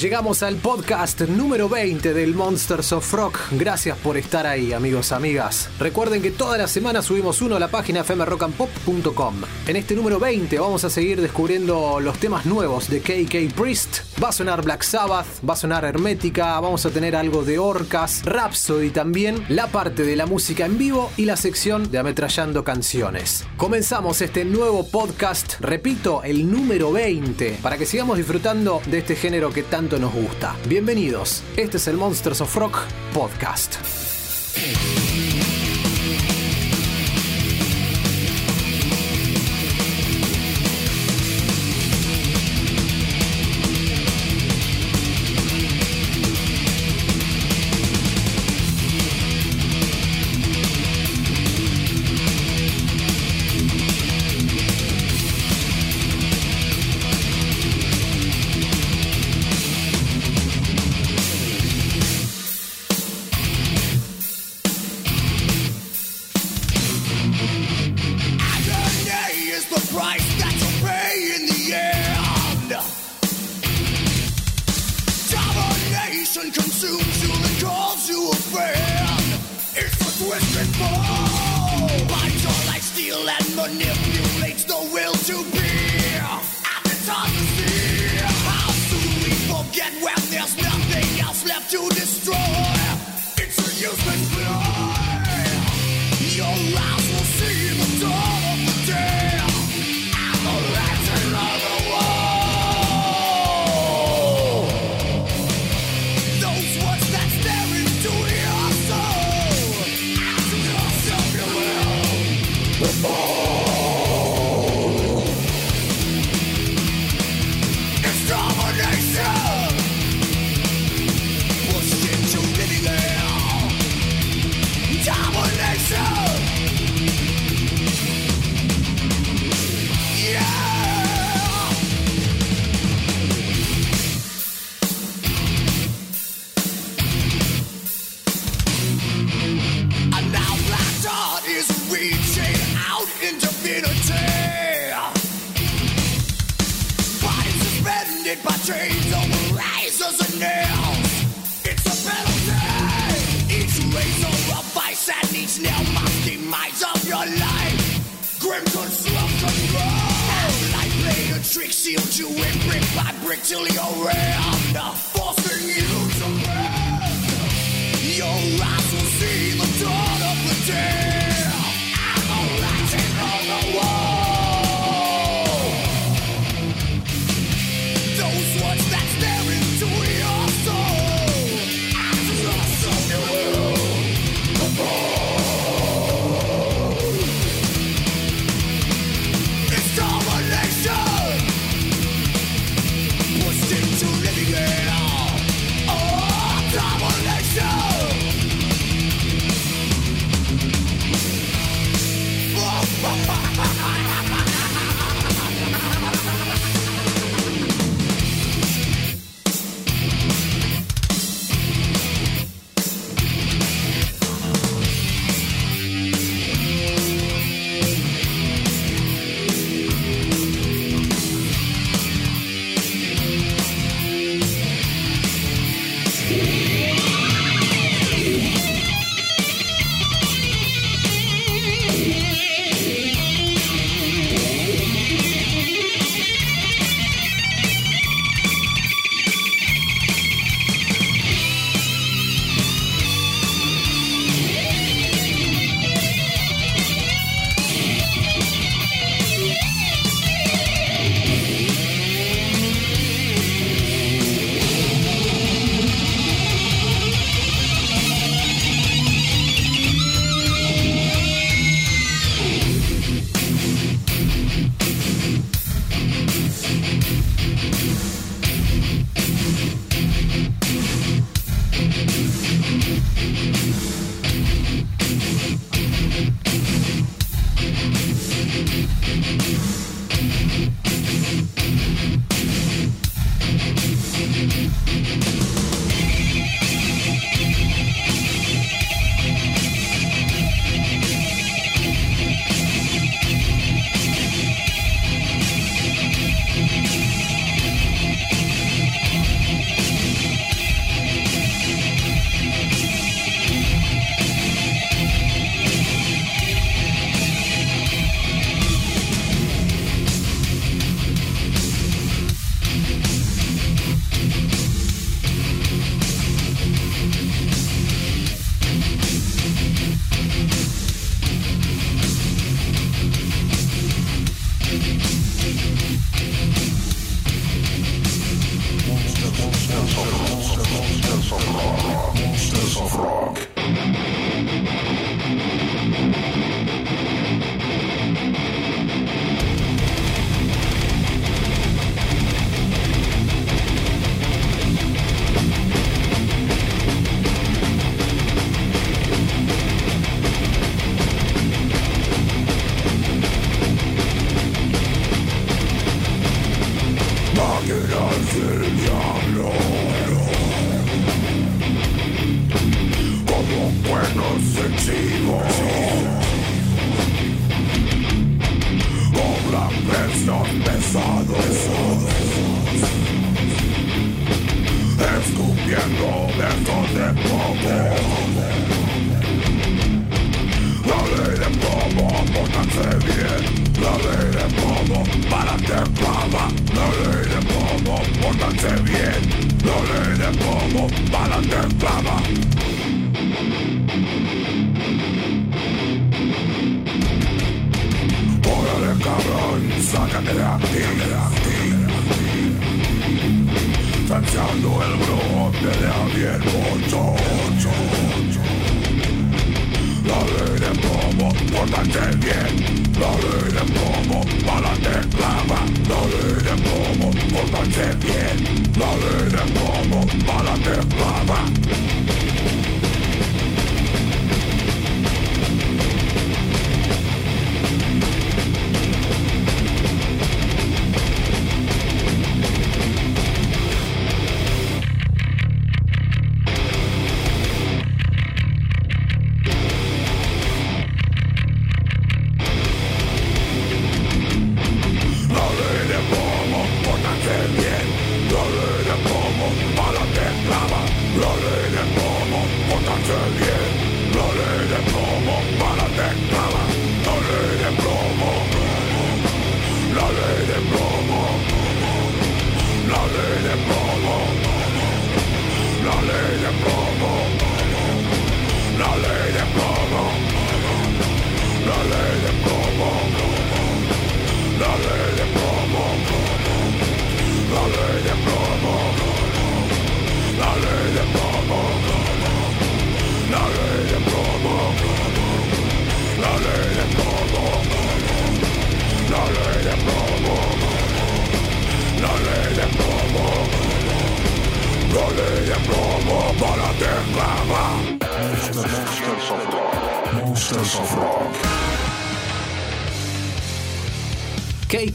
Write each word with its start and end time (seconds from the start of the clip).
Llegamos 0.00 0.44
al 0.44 0.54
podcast 0.54 1.22
número 1.22 1.68
20 1.68 2.14
del 2.14 2.32
Monsters 2.32 2.92
of 2.92 3.12
Rock. 3.12 3.36
Gracias 3.50 3.98
por 3.98 4.16
estar 4.16 4.46
ahí, 4.46 4.72
amigos, 4.72 5.10
amigas. 5.10 5.68
Recuerden 5.80 6.22
que 6.22 6.30
toda 6.30 6.56
la 6.56 6.68
semana 6.68 7.02
subimos 7.02 7.42
uno 7.42 7.56
a 7.56 7.58
la 7.58 7.66
página 7.66 8.04
fmrockandpop.com. 8.04 9.34
En 9.66 9.74
este 9.74 9.96
número 9.96 10.20
20 10.20 10.56
vamos 10.60 10.84
a 10.84 10.90
seguir 10.90 11.20
descubriendo 11.20 11.98
los 11.98 12.16
temas 12.18 12.46
nuevos 12.46 12.88
de 12.88 13.00
KK 13.00 13.52
Priest. 13.60 14.22
Va 14.22 14.28
a 14.28 14.32
sonar 14.32 14.62
Black 14.62 14.82
Sabbath, 14.82 15.26
va 15.48 15.54
a 15.54 15.56
sonar 15.56 15.84
Hermética, 15.84 16.60
vamos 16.60 16.86
a 16.86 16.90
tener 16.90 17.16
algo 17.16 17.42
de 17.42 17.58
Orcas, 17.58 18.22
Rhapsody 18.24 18.90
también, 18.90 19.44
la 19.48 19.66
parte 19.66 20.04
de 20.04 20.14
la 20.14 20.26
música 20.26 20.64
en 20.66 20.78
vivo 20.78 21.10
y 21.16 21.24
la 21.24 21.36
sección 21.36 21.90
de 21.90 21.98
ametrallando 21.98 22.62
canciones. 22.62 23.44
Comenzamos 23.56 24.20
este 24.20 24.44
nuevo 24.44 24.86
podcast, 24.86 25.54
repito, 25.58 26.22
el 26.22 26.48
número 26.48 26.92
20, 26.92 27.58
para 27.62 27.76
que 27.76 27.86
sigamos 27.86 28.16
disfrutando 28.16 28.80
de 28.86 28.98
este 28.98 29.16
género 29.16 29.50
que 29.50 29.64
tanto 29.64 29.87
nos 29.96 30.12
gusta. 30.12 30.54
Bienvenidos, 30.68 31.42
este 31.56 31.78
es 31.78 31.88
el 31.88 31.96
Monsters 31.96 32.42
of 32.42 32.54
Rock 32.56 32.78
podcast. 33.14 33.76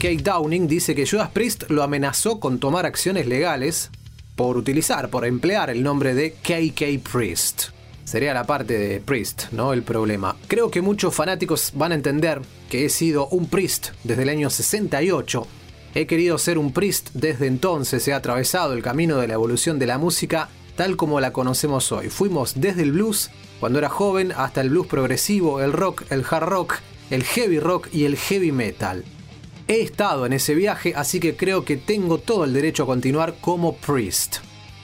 KK 0.04 0.22
Downing 0.22 0.68
dice 0.68 0.94
que 0.94 1.06
Judas 1.06 1.30
Priest 1.30 1.70
lo 1.70 1.82
amenazó 1.82 2.38
con 2.38 2.58
tomar 2.58 2.84
acciones 2.84 3.26
legales 3.26 3.90
por 4.36 4.58
utilizar, 4.58 5.08
por 5.08 5.24
emplear 5.24 5.70
el 5.70 5.82
nombre 5.82 6.12
de 6.14 6.32
KK 6.32 7.10
Priest. 7.10 7.68
Sería 8.04 8.34
la 8.34 8.44
parte 8.44 8.76
de 8.76 9.00
Priest, 9.00 9.44
¿no? 9.52 9.72
El 9.72 9.82
problema. 9.82 10.36
Creo 10.46 10.70
que 10.70 10.82
muchos 10.82 11.14
fanáticos 11.14 11.72
van 11.74 11.92
a 11.92 11.94
entender 11.94 12.42
que 12.68 12.84
he 12.84 12.90
sido 12.90 13.28
un 13.28 13.46
Priest 13.46 13.92
desde 14.02 14.24
el 14.24 14.28
año 14.28 14.50
68. 14.50 15.46
He 15.94 16.06
querido 16.06 16.36
ser 16.36 16.58
un 16.58 16.74
Priest 16.74 17.08
desde 17.14 17.46
entonces, 17.46 18.06
he 18.06 18.12
atravesado 18.12 18.74
el 18.74 18.82
camino 18.82 19.16
de 19.16 19.28
la 19.28 19.34
evolución 19.34 19.78
de 19.78 19.86
la 19.86 19.96
música 19.96 20.50
tal 20.76 20.98
como 20.98 21.18
la 21.18 21.32
conocemos 21.32 21.92
hoy. 21.92 22.10
Fuimos 22.10 22.60
desde 22.60 22.82
el 22.82 22.92
blues, 22.92 23.30
cuando 23.58 23.78
era 23.78 23.88
joven, 23.88 24.32
hasta 24.36 24.60
el 24.60 24.68
blues 24.68 24.86
progresivo, 24.86 25.62
el 25.62 25.72
rock, 25.72 26.02
el 26.10 26.26
hard 26.30 26.44
rock, 26.44 26.74
el 27.08 27.24
heavy 27.24 27.58
rock 27.58 27.88
y 27.90 28.04
el 28.04 28.18
heavy 28.18 28.52
metal. 28.52 29.02
He 29.66 29.80
estado 29.80 30.26
en 30.26 30.34
ese 30.34 30.54
viaje, 30.54 30.92
así 30.94 31.20
que 31.20 31.36
creo 31.36 31.64
que 31.64 31.78
tengo 31.78 32.18
todo 32.18 32.44
el 32.44 32.52
derecho 32.52 32.82
a 32.82 32.86
continuar 32.86 33.36
como 33.40 33.76
Priest. 33.76 34.36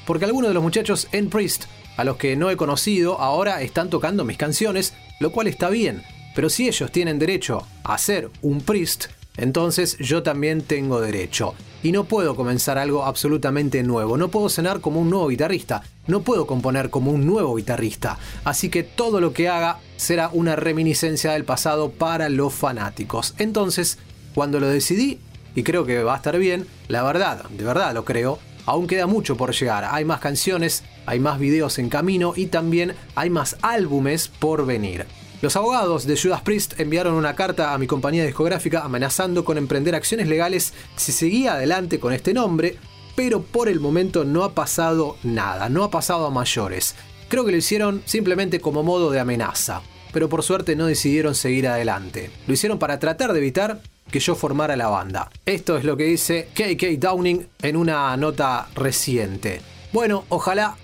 Porque 0.06 0.24
algunos 0.24 0.48
de 0.48 0.54
los 0.54 0.62
muchachos 0.62 1.06
en 1.12 1.28
Priest, 1.28 1.64
a 1.98 2.04
los 2.04 2.16
que 2.16 2.34
no 2.34 2.48
he 2.48 2.56
conocido, 2.56 3.20
ahora 3.20 3.60
están 3.60 3.90
tocando 3.90 4.24
mis 4.24 4.38
canciones, 4.38 4.94
lo 5.20 5.32
cual 5.32 5.48
está 5.48 5.68
bien. 5.68 6.02
Pero 6.34 6.48
si 6.48 6.66
ellos 6.66 6.90
tienen 6.90 7.18
derecho 7.18 7.66
a 7.84 7.98
ser 7.98 8.30
un 8.40 8.62
Priest, 8.62 9.08
entonces 9.36 9.98
yo 9.98 10.22
también 10.22 10.62
tengo 10.62 10.98
derecho. 10.98 11.52
Y 11.82 11.92
no 11.92 12.04
puedo 12.04 12.34
comenzar 12.34 12.78
algo 12.78 13.04
absolutamente 13.04 13.82
nuevo, 13.82 14.16
no 14.16 14.28
puedo 14.28 14.48
sonar 14.48 14.80
como 14.80 15.00
un 15.00 15.10
nuevo 15.10 15.28
guitarrista, 15.28 15.82
no 16.06 16.22
puedo 16.22 16.46
componer 16.46 16.88
como 16.88 17.10
un 17.10 17.26
nuevo 17.26 17.54
guitarrista. 17.54 18.18
Así 18.44 18.70
que 18.70 18.82
todo 18.82 19.20
lo 19.20 19.34
que 19.34 19.50
haga 19.50 19.78
será 19.96 20.30
una 20.32 20.56
reminiscencia 20.56 21.32
del 21.32 21.44
pasado 21.44 21.90
para 21.90 22.30
los 22.30 22.54
fanáticos. 22.54 23.34
Entonces, 23.36 23.98
cuando 24.34 24.60
lo 24.60 24.68
decidí, 24.68 25.20
y 25.54 25.62
creo 25.62 25.84
que 25.84 26.02
va 26.02 26.14
a 26.14 26.16
estar 26.16 26.38
bien, 26.38 26.66
la 26.88 27.02
verdad, 27.02 27.44
de 27.50 27.64
verdad 27.64 27.94
lo 27.94 28.04
creo, 28.04 28.38
aún 28.66 28.86
queda 28.86 29.06
mucho 29.06 29.36
por 29.36 29.52
llegar. 29.52 29.84
Hay 29.90 30.04
más 30.04 30.20
canciones, 30.20 30.84
hay 31.06 31.18
más 31.18 31.38
videos 31.38 31.78
en 31.78 31.88
camino 31.88 32.32
y 32.36 32.46
también 32.46 32.94
hay 33.14 33.30
más 33.30 33.56
álbumes 33.62 34.28
por 34.28 34.66
venir. 34.66 35.06
Los 35.42 35.56
abogados 35.56 36.06
de 36.06 36.18
Judas 36.20 36.42
Priest 36.42 36.78
enviaron 36.78 37.14
una 37.14 37.34
carta 37.34 37.72
a 37.72 37.78
mi 37.78 37.86
compañía 37.86 38.26
discográfica 38.26 38.82
amenazando 38.82 39.44
con 39.44 39.56
emprender 39.56 39.94
acciones 39.94 40.28
legales 40.28 40.74
si 40.96 41.12
seguía 41.12 41.54
adelante 41.54 41.98
con 41.98 42.12
este 42.12 42.34
nombre, 42.34 42.76
pero 43.16 43.42
por 43.42 43.68
el 43.68 43.80
momento 43.80 44.24
no 44.24 44.44
ha 44.44 44.54
pasado 44.54 45.16
nada, 45.22 45.68
no 45.70 45.82
ha 45.82 45.90
pasado 45.90 46.26
a 46.26 46.30
mayores. 46.30 46.94
Creo 47.28 47.44
que 47.44 47.52
lo 47.52 47.56
hicieron 47.56 48.02
simplemente 48.04 48.60
como 48.60 48.82
modo 48.82 49.10
de 49.10 49.20
amenaza, 49.20 49.80
pero 50.12 50.28
por 50.28 50.42
suerte 50.42 50.76
no 50.76 50.86
decidieron 50.86 51.34
seguir 51.34 51.68
adelante. 51.68 52.30
Lo 52.46 52.52
hicieron 52.52 52.78
para 52.78 52.98
tratar 52.98 53.32
de 53.32 53.38
evitar 53.38 53.80
que 54.10 54.20
yo 54.20 54.34
formara 54.34 54.76
la 54.76 54.88
banda. 54.88 55.30
Esto 55.46 55.76
es 55.76 55.84
lo 55.84 55.96
que 55.96 56.04
dice 56.04 56.48
KK 56.54 56.98
Downing 56.98 57.46
en 57.62 57.76
una 57.76 58.16
nota 58.16 58.68
reciente. 58.74 59.60
Bueno, 59.92 60.24
ojalá 60.28 60.76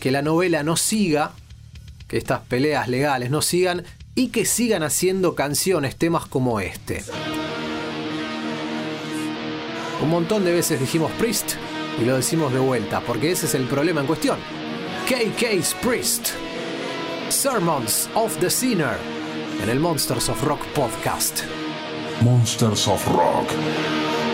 que 0.00 0.10
la 0.10 0.22
novela 0.22 0.62
no 0.62 0.76
siga, 0.76 1.32
que 2.08 2.16
estas 2.16 2.40
peleas 2.40 2.88
legales 2.88 3.30
no 3.30 3.42
sigan 3.42 3.84
y 4.14 4.28
que 4.28 4.44
sigan 4.44 4.82
haciendo 4.82 5.34
canciones, 5.34 5.96
temas 5.96 6.26
como 6.26 6.60
este. 6.60 7.02
Un 10.02 10.10
montón 10.10 10.44
de 10.44 10.52
veces 10.52 10.78
dijimos 10.78 11.10
Priest 11.12 11.54
y 12.00 12.04
lo 12.04 12.16
decimos 12.16 12.52
de 12.52 12.58
vuelta, 12.58 13.00
porque 13.00 13.32
ese 13.32 13.46
es 13.46 13.54
el 13.54 13.64
problema 13.64 14.00
en 14.00 14.06
cuestión. 14.06 14.38
KK's 15.06 15.74
Priest. 15.82 16.30
Sermons 17.28 18.08
of 18.14 18.36
the 18.38 18.50
Sinner 18.50 18.96
en 19.62 19.68
el 19.68 19.80
Monsters 19.80 20.28
of 20.28 20.42
Rock 20.44 20.64
podcast. 20.74 21.40
Monsters 22.22 22.88
of 22.88 23.06
Rock. 23.08 24.25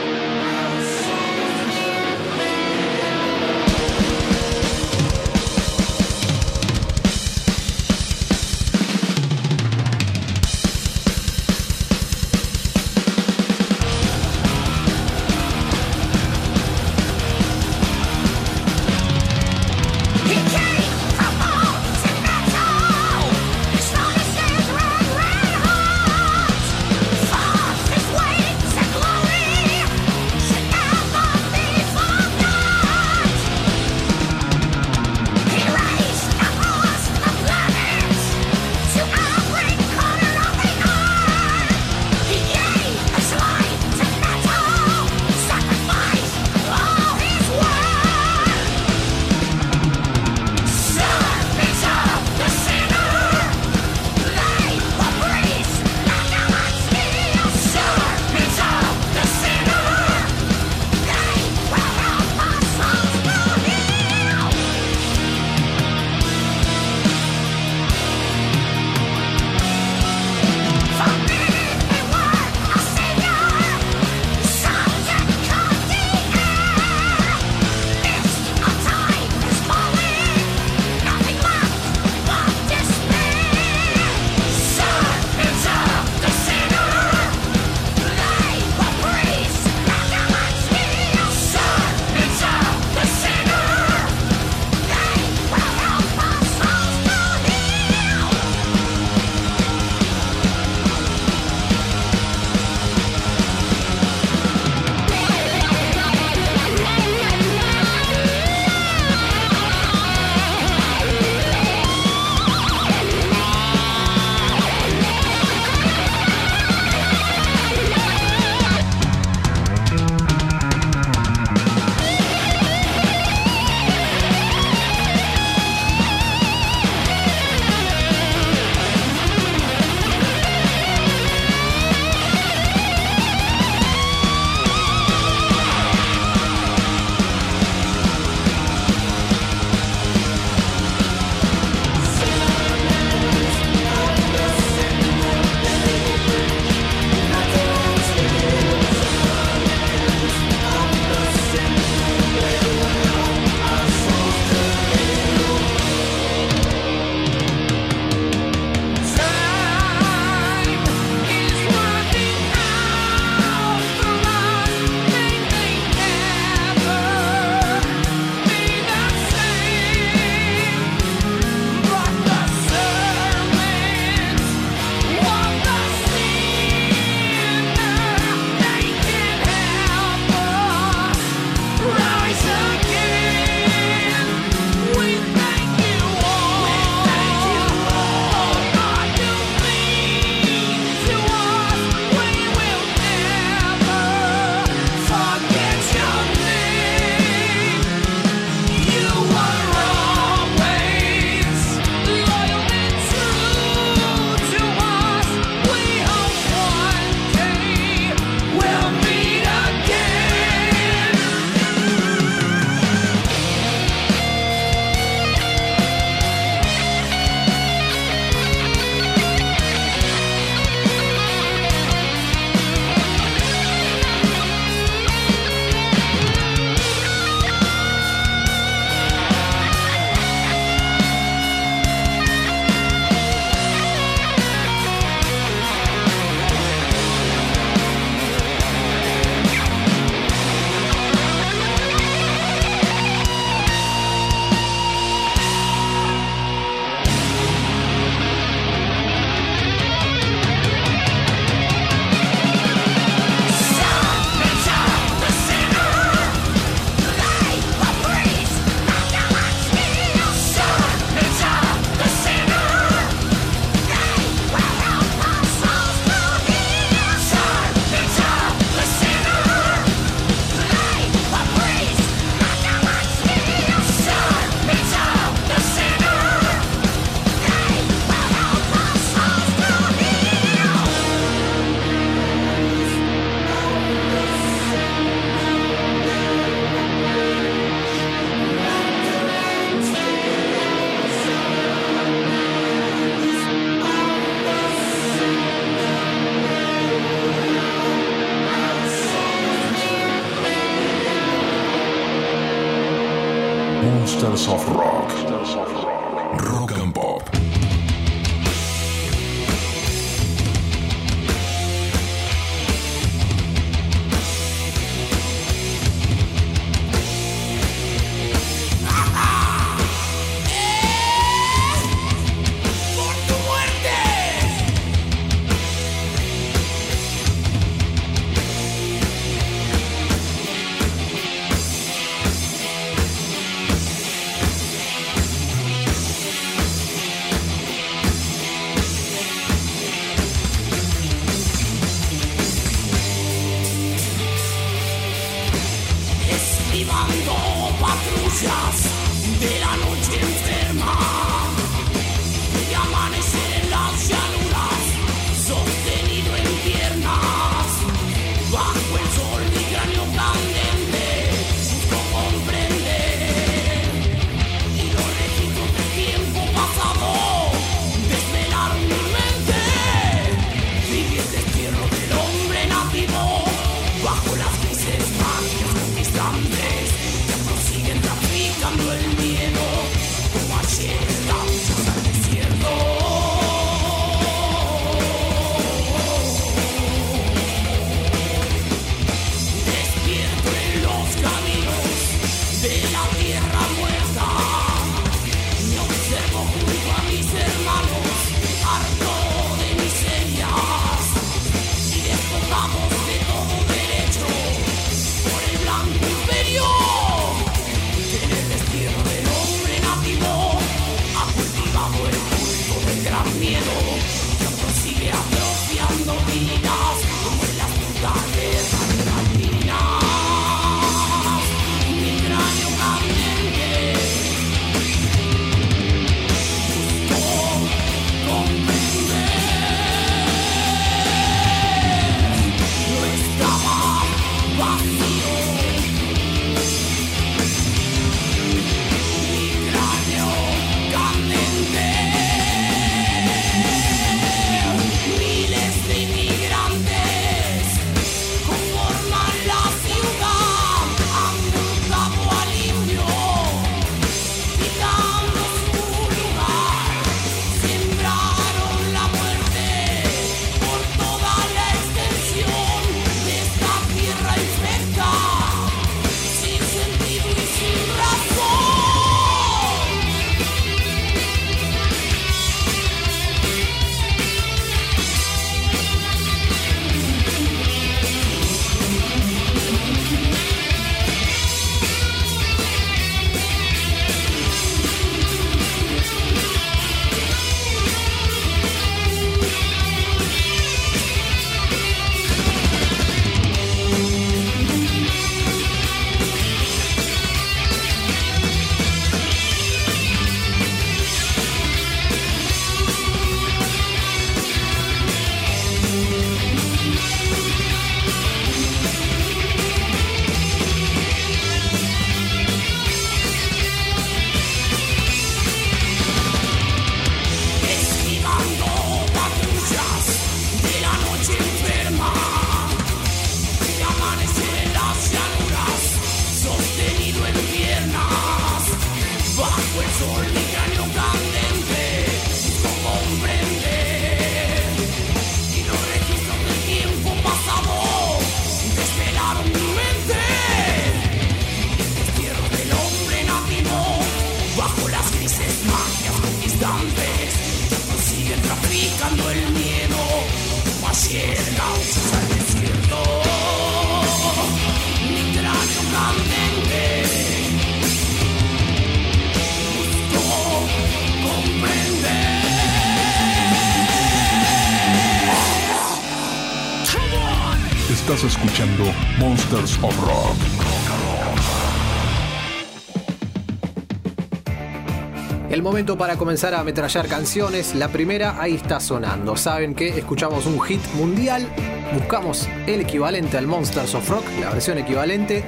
momento 575.73 575.97
para 575.97 576.19
comenzar 576.19 576.53
a 576.53 576.61
ametrallar 576.61 577.09
canciones. 577.09 577.75
La 577.75 577.89
primera 577.89 578.39
ahí 578.39 578.57
está 578.57 578.79
sonando. 578.79 579.37
Saben 579.37 579.75
que 579.75 579.89
escuchamos 579.89 580.45
un 580.45 580.61
hit 580.61 580.83
mundial, 580.97 581.49
buscamos 581.95 582.47
el 582.67 582.83
equivalente 582.83 583.39
al 583.39 583.47
Monsters 583.47 583.95
of 583.95 584.07
Rock, 584.11 584.25
la 584.39 584.51
versión 584.51 584.77
equivalente, 584.77 585.43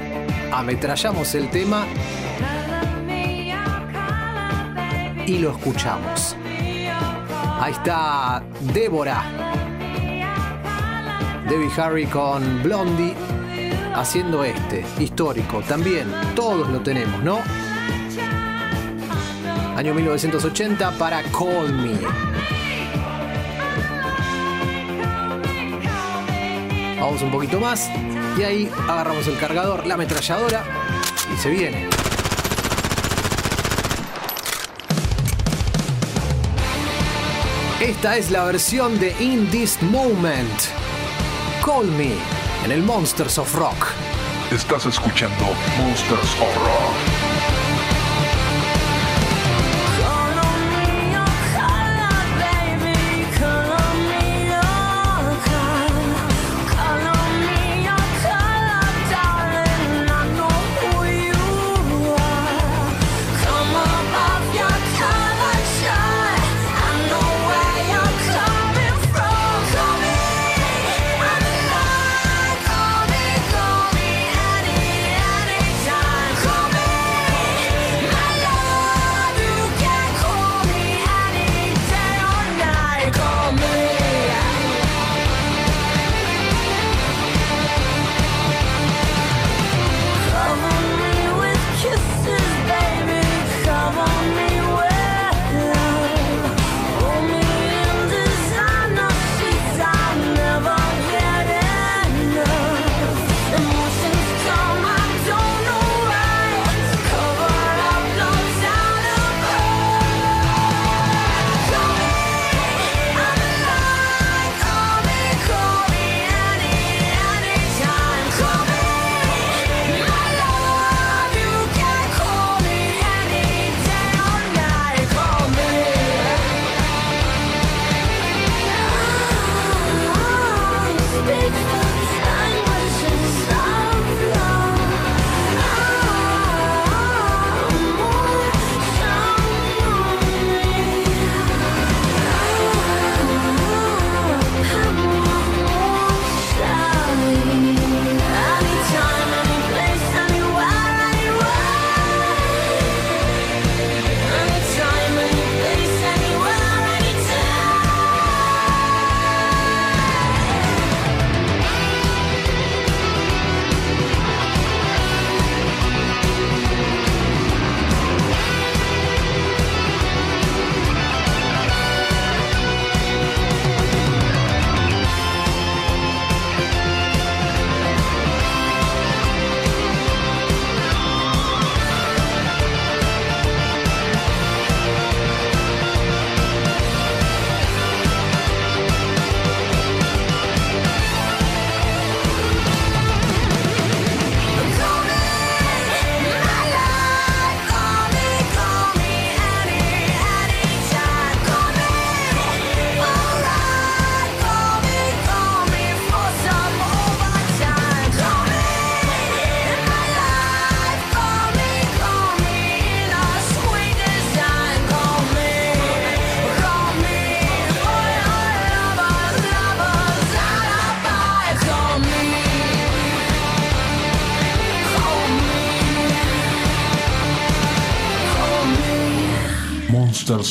ametrallamos 0.51 1.35
el 1.35 1.51
tema 1.51 1.85
y 5.27 5.37
lo 5.41 5.51
escuchamos. 5.51 6.35
Ahí 7.61 7.73
está 7.73 8.43
Débora. 8.73 9.25
Debbie 11.47 11.71
Harry 11.77 12.07
con 12.07 12.63
Blondie 12.63 13.13
haciendo 13.95 14.43
este, 14.43 14.87
histórico. 15.01 15.61
También 15.69 16.11
todos 16.35 16.71
lo 16.71 16.81
tenemos, 16.81 17.23
¿no? 17.23 17.64
Año 19.85 19.93
1980 19.93 20.93
para 20.93 21.23
Call 21.25 21.75
Me. 21.75 21.99
Vamos 26.99 27.21
un 27.21 27.31
poquito 27.31 27.61
más 27.61 27.91
y 28.39 28.43
ahí 28.45 28.73
agarramos 28.89 29.27
el 29.27 29.37
cargador, 29.37 29.87
la 29.87 29.95
ametralladora 29.95 30.65
y 31.31 31.37
se 31.37 31.51
viene. 31.51 31.91
Esta 37.83 38.17
es 38.17 38.31
la 38.31 38.45
versión 38.45 38.99
de 38.99 39.15
In 39.21 39.51
This 39.51 39.83
Moment. 39.83 40.63
Call 41.63 41.89
Me 41.89 42.15
en 42.65 42.73
el 42.73 42.83
Monsters 42.83 43.37
of 43.37 43.55
Rock. 43.55 43.89
Estás 44.51 44.87
escuchando 44.87 45.45
Monsters 45.77 46.41
of 46.41 46.57
Rock. 46.57 47.04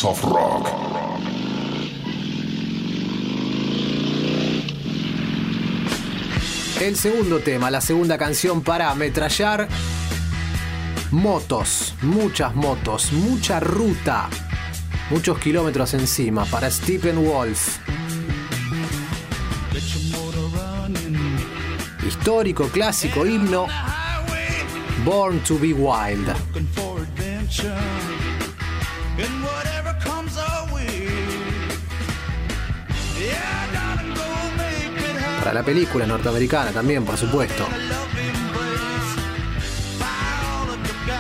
Rock. 0.02 0.68
El 6.82 6.96
segundo 6.96 7.40
tema, 7.40 7.70
la 7.70 7.80
segunda 7.80 8.18
canción 8.18 8.64
para 8.64 8.90
ametrallar. 8.90 9.68
Motos, 11.12 11.94
muchas 12.02 12.56
motos, 12.56 13.12
mucha 13.12 13.60
ruta, 13.60 14.30
muchos 15.12 15.38
kilómetros 15.38 15.94
encima 15.94 16.46
para 16.46 16.72
Stephen 16.72 17.24
Wolf. 17.24 17.78
Histórico, 22.06 22.68
clásico, 22.70 23.28
himno. 23.28 23.68
Born 25.06 25.40
to 25.44 25.60
be 25.60 25.72
Wild. 25.72 26.63
Para 35.44 35.56
la 35.56 35.64
película 35.64 36.06
norteamericana 36.06 36.72
también, 36.72 37.04
por 37.04 37.18
supuesto. 37.18 37.68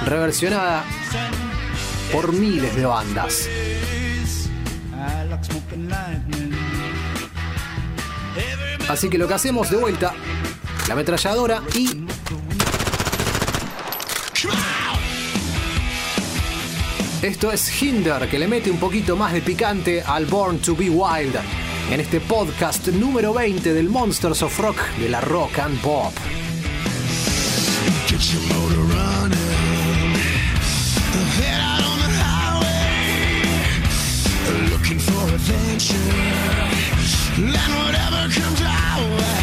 Reversionada 0.05 0.85
por 2.09 2.31
miles 2.31 2.73
de 2.73 2.85
bandas. 2.85 3.49
Así 8.87 9.09
que 9.09 9.17
lo 9.17 9.27
que 9.27 9.33
hacemos 9.33 9.69
de 9.69 9.75
vuelta, 9.75 10.13
la 10.87 10.93
ametralladora 10.93 11.61
y 11.75 12.05
Esto 17.21 17.51
es 17.51 17.81
Hinder, 17.81 18.29
que 18.29 18.39
le 18.39 18.47
mete 18.47 18.71
un 18.71 18.77
poquito 18.77 19.17
más 19.17 19.33
de 19.33 19.41
picante 19.41 20.01
al 20.01 20.25
Born 20.27 20.59
to 20.59 20.77
Be 20.77 20.89
Wild 20.89 21.62
en 21.91 21.99
este 21.99 22.19
podcast 22.19 22.87
número 22.89 23.33
20 23.33 23.73
del 23.73 23.89
Monsters 23.89 24.41
of 24.43 24.59
Rock 24.59 24.77
de 24.97 25.09
la 25.09 25.21
Rock 25.21 25.59
and 25.59 25.79
Pop. 25.81 26.13
Looking 34.69 34.99
for 34.99 35.33
adventure. 35.33 35.97
Whatever 37.37 38.29
comes 38.33 38.61
our 38.61 39.17
way. 39.17 39.42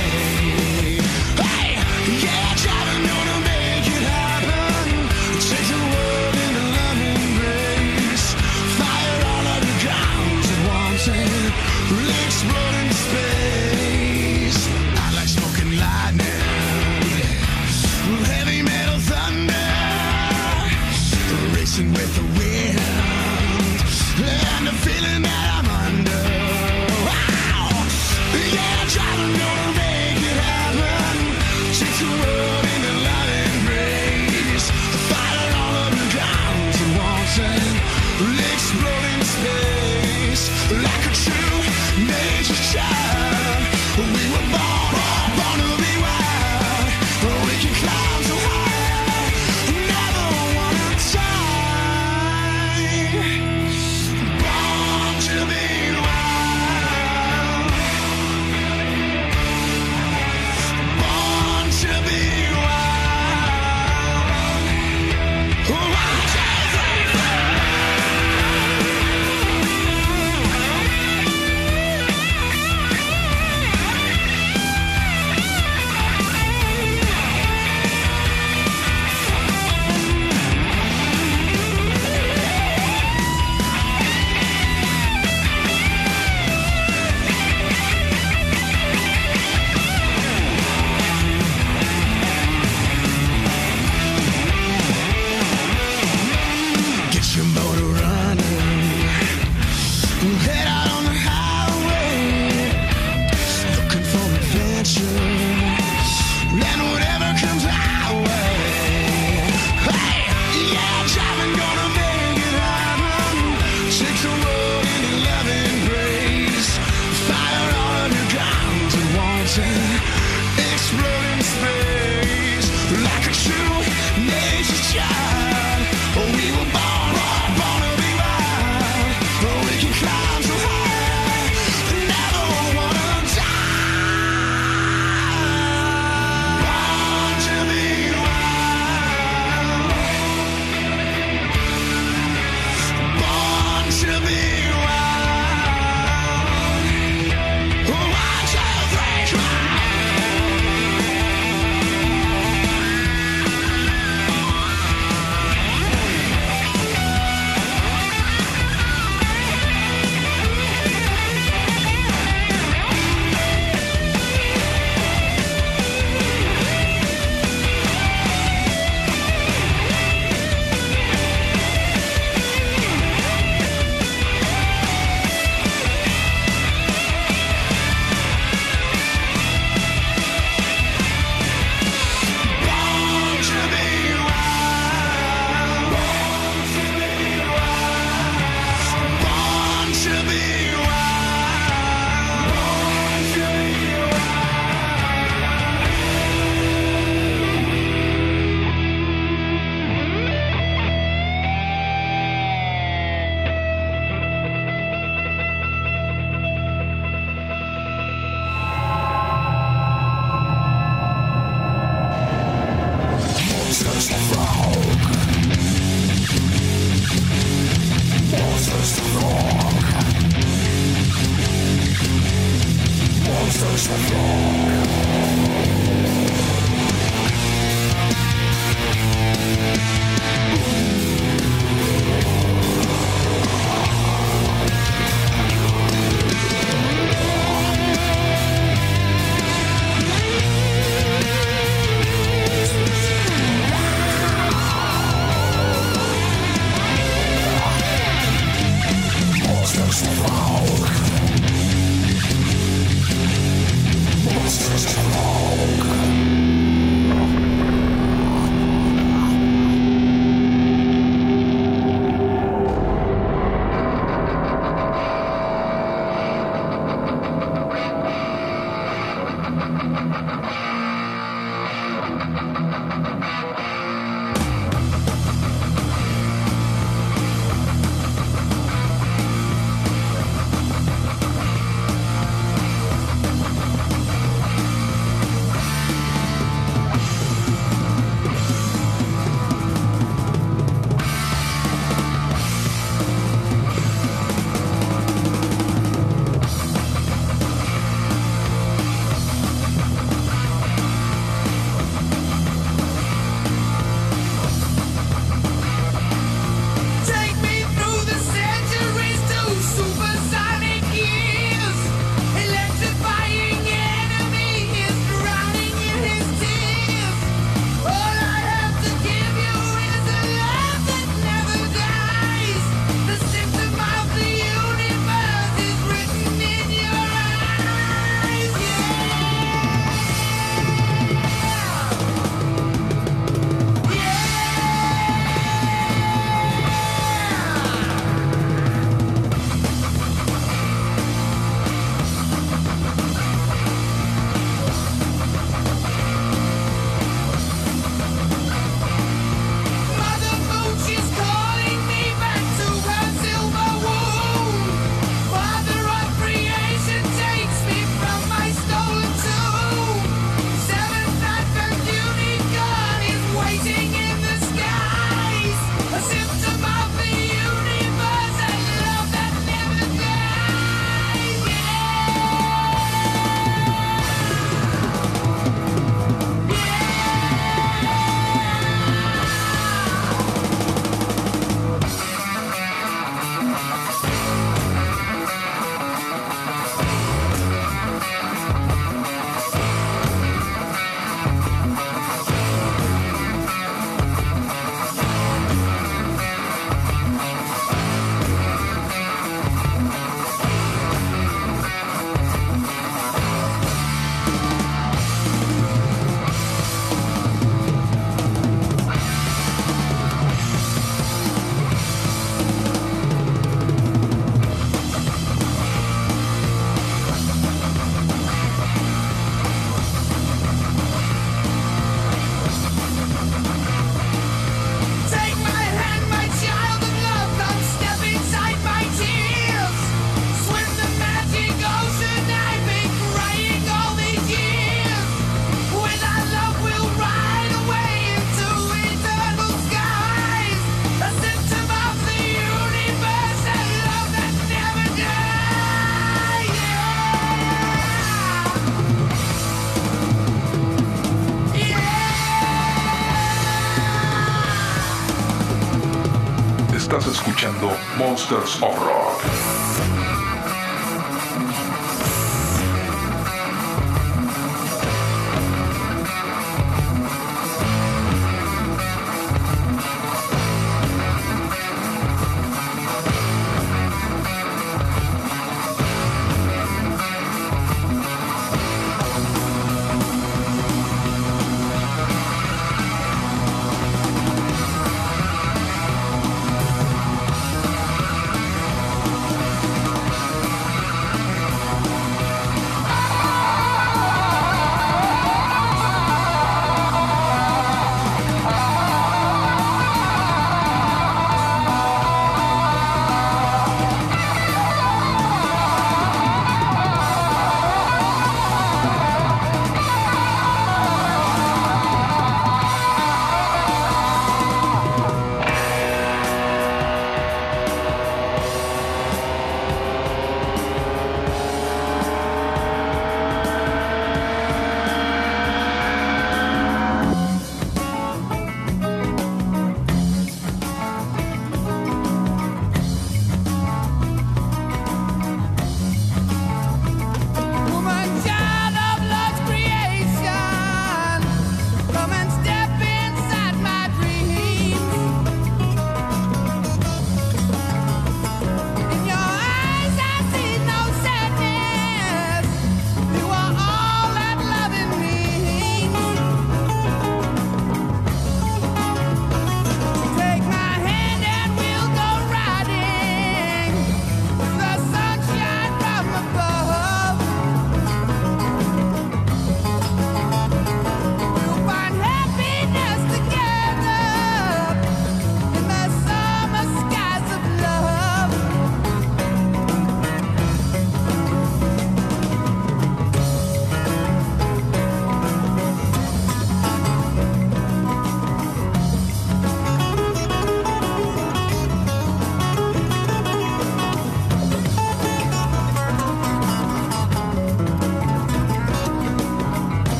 Monsters 458.01 458.63
of 458.63 458.79
Rock. 458.79 460.30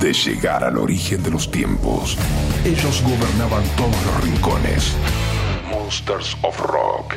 De 0.00 0.12
llegar 0.12 0.64
al 0.64 0.78
origen 0.78 1.22
de 1.22 1.30
los 1.30 1.48
tiempos, 1.50 2.16
ellos 2.64 3.02
gobernaban 3.02 3.62
todos 3.76 3.96
los 4.04 4.24
rincones. 4.24 4.92
Monsters 5.70 6.36
of 6.42 6.58
Rock. 6.60 7.14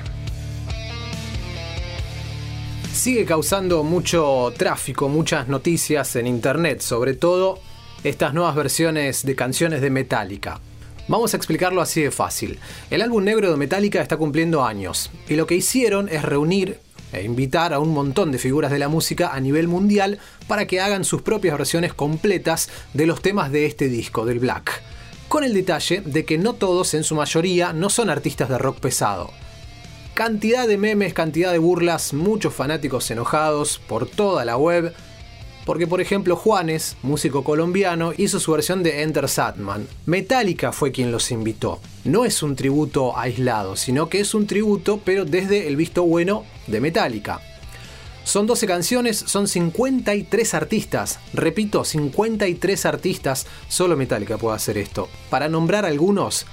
Sigue 2.93 3.25
causando 3.25 3.83
mucho 3.83 4.53
tráfico, 4.55 5.09
muchas 5.09 5.47
noticias 5.47 6.15
en 6.15 6.27
internet, 6.27 6.81
sobre 6.81 7.15
todo 7.15 7.59
estas 8.03 8.33
nuevas 8.33 8.55
versiones 8.55 9.25
de 9.25 9.35
canciones 9.35 9.81
de 9.81 9.89
Metallica. 9.89 10.59
Vamos 11.07 11.33
a 11.33 11.37
explicarlo 11.37 11.81
así 11.81 12.01
de 12.01 12.11
fácil. 12.11 12.59
El 12.91 13.01
álbum 13.01 13.23
negro 13.23 13.49
de 13.49 13.57
Metallica 13.57 14.01
está 14.01 14.17
cumpliendo 14.17 14.63
años 14.63 15.11
y 15.27 15.35
lo 15.35 15.47
que 15.47 15.55
hicieron 15.55 16.07
es 16.09 16.23
reunir 16.23 16.79
e 17.17 17.23
invitar 17.23 17.73
a 17.73 17.79
un 17.79 17.93
montón 17.93 18.31
de 18.31 18.37
figuras 18.37 18.71
de 18.71 18.79
la 18.79 18.89
música 18.89 19.33
a 19.33 19.39
nivel 19.39 19.67
mundial 19.67 20.19
para 20.47 20.67
que 20.67 20.81
hagan 20.81 21.03
sus 21.03 21.21
propias 21.21 21.57
versiones 21.57 21.93
completas 21.93 22.69
de 22.93 23.05
los 23.05 23.21
temas 23.21 23.51
de 23.51 23.65
este 23.65 23.89
disco, 23.89 24.25
del 24.25 24.39
Black. 24.39 24.81
Con 25.27 25.43
el 25.43 25.53
detalle 25.53 26.01
de 26.01 26.25
que 26.25 26.37
no 26.37 26.53
todos, 26.53 26.93
en 26.93 27.03
su 27.03 27.15
mayoría, 27.15 27.73
no 27.73 27.89
son 27.89 28.09
artistas 28.09 28.49
de 28.49 28.57
rock 28.57 28.79
pesado. 28.79 29.31
Cantidad 30.13 30.67
de 30.67 30.77
memes, 30.77 31.13
cantidad 31.13 31.51
de 31.51 31.57
burlas, 31.57 32.13
muchos 32.13 32.53
fanáticos 32.53 33.11
enojados 33.11 33.79
por 33.79 34.07
toda 34.07 34.45
la 34.45 34.55
web. 34.55 34.93
Porque 35.65 35.87
por 35.87 35.99
ejemplo 35.99 36.35
Juanes, 36.35 36.95
músico 37.01 37.43
colombiano, 37.43 38.13
hizo 38.15 38.39
su 38.39 38.51
versión 38.51 38.83
de 38.83 39.01
Enter 39.01 39.27
Satman. 39.27 39.87
Metallica 40.05 40.71
fue 40.71 40.91
quien 40.91 41.11
los 41.11 41.31
invitó. 41.31 41.79
No 42.03 42.23
es 42.23 42.43
un 42.43 42.55
tributo 42.55 43.17
aislado, 43.17 43.75
sino 43.75 44.07
que 44.07 44.19
es 44.19 44.33
un 44.35 44.45
tributo 44.45 45.01
pero 45.03 45.25
desde 45.25 45.67
el 45.67 45.75
visto 45.75 46.03
bueno 46.03 46.45
de 46.67 46.81
Metallica. 46.81 47.41
Son 48.23 48.47
12 48.47 48.65
canciones, 48.65 49.17
son 49.17 49.47
53 49.47 50.53
artistas. 50.55 51.19
Repito, 51.33 51.83
53 51.83 52.85
artistas. 52.87 53.45
Solo 53.67 53.95
Metallica 53.95 54.37
puede 54.37 54.55
hacer 54.55 54.79
esto. 54.79 55.09
Para 55.29 55.47
nombrar 55.47 55.85
algunos, 55.85 56.47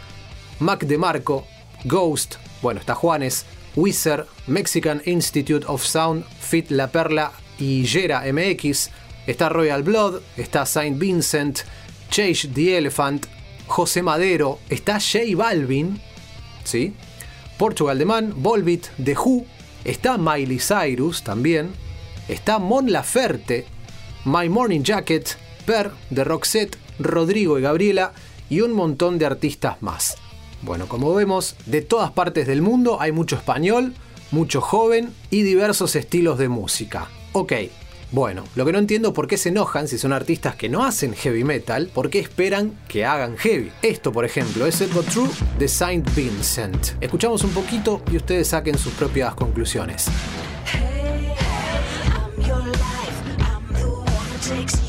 Mac 0.59 0.85
DeMarco, 0.85 1.47
Ghost, 1.85 2.35
bueno, 2.61 2.79
está 2.81 2.95
Juanes, 2.95 3.47
Wizard, 3.75 4.27
Mexican 4.47 5.01
Institute 5.07 5.65
of 5.67 5.83
Sound, 5.83 6.25
Fit 6.41 6.71
La 6.71 6.89
Perla 6.89 7.33
y 7.59 7.85
Yera 7.85 8.23
MX, 8.31 8.91
está 9.27 9.49
Royal 9.49 9.83
Blood, 9.83 10.20
está 10.37 10.66
Saint 10.66 10.99
Vincent, 10.99 11.61
Chase 12.11 12.49
the 12.49 12.77
Elephant, 12.79 13.27
José 13.66 14.03
Madero, 14.03 14.59
está 14.68 14.99
J 15.01 15.37
Balvin, 15.37 16.01
¿sí? 16.64 16.95
Portugal 17.59 17.99
The 17.99 18.05
Man, 18.05 18.35
Volbit, 18.37 18.89
The 19.03 19.14
Who, 19.16 19.47
está 19.85 20.18
Miley 20.18 20.59
Cyrus 20.59 21.23
también, 21.23 21.70
está 22.29 22.59
Mon 22.59 22.91
Laferte, 22.91 23.66
My 24.25 24.49
Morning 24.49 24.83
Jacket, 24.83 25.37
Per, 25.64 25.91
The 26.12 26.25
Roxette, 26.25 26.77
Rodrigo 26.99 27.59
y 27.59 27.62
Gabriela 27.62 28.12
y 28.51 28.61
un 28.61 28.73
montón 28.73 29.18
de 29.18 29.27
artistas 29.27 29.81
más. 29.81 30.16
Bueno, 30.62 30.87
como 30.87 31.14
vemos, 31.14 31.57
de 31.66 31.83
todas 31.83 32.11
partes 32.11 32.47
del 32.47 32.62
mundo 32.62 33.01
hay 33.01 33.12
mucho 33.12 33.37
español, 33.37 33.95
mucho 34.31 34.61
joven 34.61 35.12
y 35.31 35.43
diversos 35.43 35.97
estilos 35.97 36.39
de 36.39 36.49
música. 36.49 37.09
Ok, 37.33 37.53
Bueno, 38.13 38.45
lo 38.57 38.67
que 38.67 38.73
no 38.73 38.79
entiendo 38.79 39.15
por 39.15 39.27
qué 39.27 39.39
se 39.39 39.49
enojan 39.49 39.89
si 39.89 39.97
son 39.97 40.13
artistas 40.13 40.55
que 40.55 40.69
no 40.69 40.85
hacen 40.85 41.15
heavy 41.15 41.45
metal, 41.45 41.91
por 41.95 42.11
qué 42.11 42.19
esperan 42.19 42.79
que 42.87 43.07
hagan 43.07 43.39
heavy. 43.39 43.73
Esto, 43.81 44.13
por 44.13 44.27
ejemplo, 44.27 44.67
es 44.67 44.83
It 44.83 44.93
Got 44.93 45.07
True 45.07 45.31
de 45.59 45.67
Saint 45.67 46.15
Vincent. 46.15 46.89
Escuchamos 47.01 47.43
un 47.43 47.53
poquito 47.53 48.03
y 48.13 48.19
ustedes 48.19 48.49
saquen 48.49 48.77
sus 48.77 48.93
propias 48.93 49.35
conclusiones. 49.35 50.09
Hey, 50.67 51.35
I'm 52.05 52.47
your 52.47 52.67
life. 52.67 53.17
I'm 53.41 53.67
the 53.73 53.89
one 53.89 54.82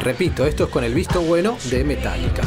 Repito, 0.00 0.46
esto 0.46 0.64
es 0.64 0.70
con 0.70 0.84
el 0.84 0.94
visto 0.94 1.20
bueno 1.20 1.58
de 1.70 1.84
Metallica. 1.84 2.42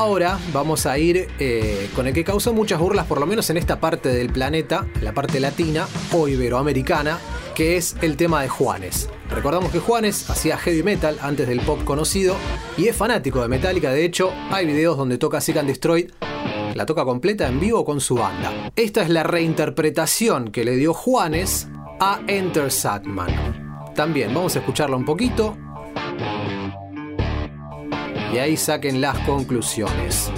Ahora 0.00 0.38
vamos 0.54 0.86
a 0.86 0.96
ir 0.96 1.28
eh, 1.38 1.90
con 1.94 2.06
el 2.06 2.14
que 2.14 2.24
causó 2.24 2.54
muchas 2.54 2.80
burlas, 2.80 3.04
por 3.04 3.20
lo 3.20 3.26
menos 3.26 3.50
en 3.50 3.58
esta 3.58 3.80
parte 3.80 4.08
del 4.08 4.32
planeta, 4.32 4.86
la 5.02 5.12
parte 5.12 5.40
latina 5.40 5.86
o 6.14 6.26
iberoamericana, 6.26 7.18
que 7.54 7.76
es 7.76 7.96
el 8.00 8.16
tema 8.16 8.40
de 8.40 8.48
Juanes. 8.48 9.10
Recordamos 9.28 9.70
que 9.70 9.78
Juanes 9.78 10.30
hacía 10.30 10.56
heavy 10.56 10.82
metal 10.82 11.18
antes 11.20 11.46
del 11.46 11.60
pop 11.60 11.84
conocido 11.84 12.34
y 12.78 12.88
es 12.88 12.96
fanático 12.96 13.42
de 13.42 13.48
Metallica, 13.48 13.90
de 13.90 14.06
hecho 14.06 14.32
hay 14.50 14.64
videos 14.64 14.96
donde 14.96 15.18
toca 15.18 15.38
Seek 15.38 15.58
and 15.58 15.68
Destroy, 15.68 16.10
la 16.74 16.86
toca 16.86 17.04
completa 17.04 17.46
en 17.46 17.60
vivo 17.60 17.84
con 17.84 18.00
su 18.00 18.14
banda. 18.14 18.72
Esta 18.76 19.02
es 19.02 19.10
la 19.10 19.22
reinterpretación 19.22 20.50
que 20.50 20.64
le 20.64 20.76
dio 20.76 20.94
Juanes 20.94 21.68
a 22.00 22.22
Enter 22.26 22.72
Satman. 22.72 23.92
También 23.94 24.32
vamos 24.32 24.56
a 24.56 24.60
escucharla 24.60 24.96
un 24.96 25.04
poquito 25.04 25.58
y 28.32 28.38
ahí 28.38 28.56
saquen 28.56 29.00
las 29.00 29.18
conclusiones. 29.20 30.30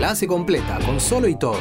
La 0.00 0.10
hace 0.10 0.26
completa, 0.26 0.78
con 0.84 1.00
solo 1.00 1.28
y 1.28 1.36
todo. 1.36 1.58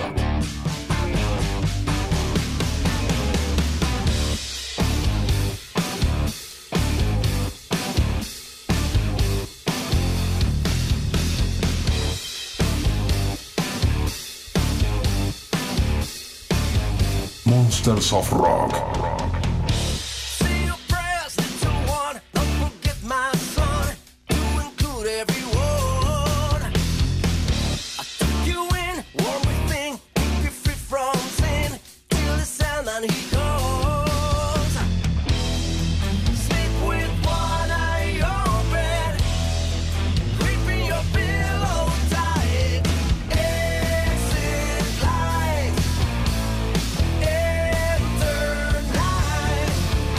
Monsters 17.45 18.13
of 18.13 18.31
Rock. 18.31 19.12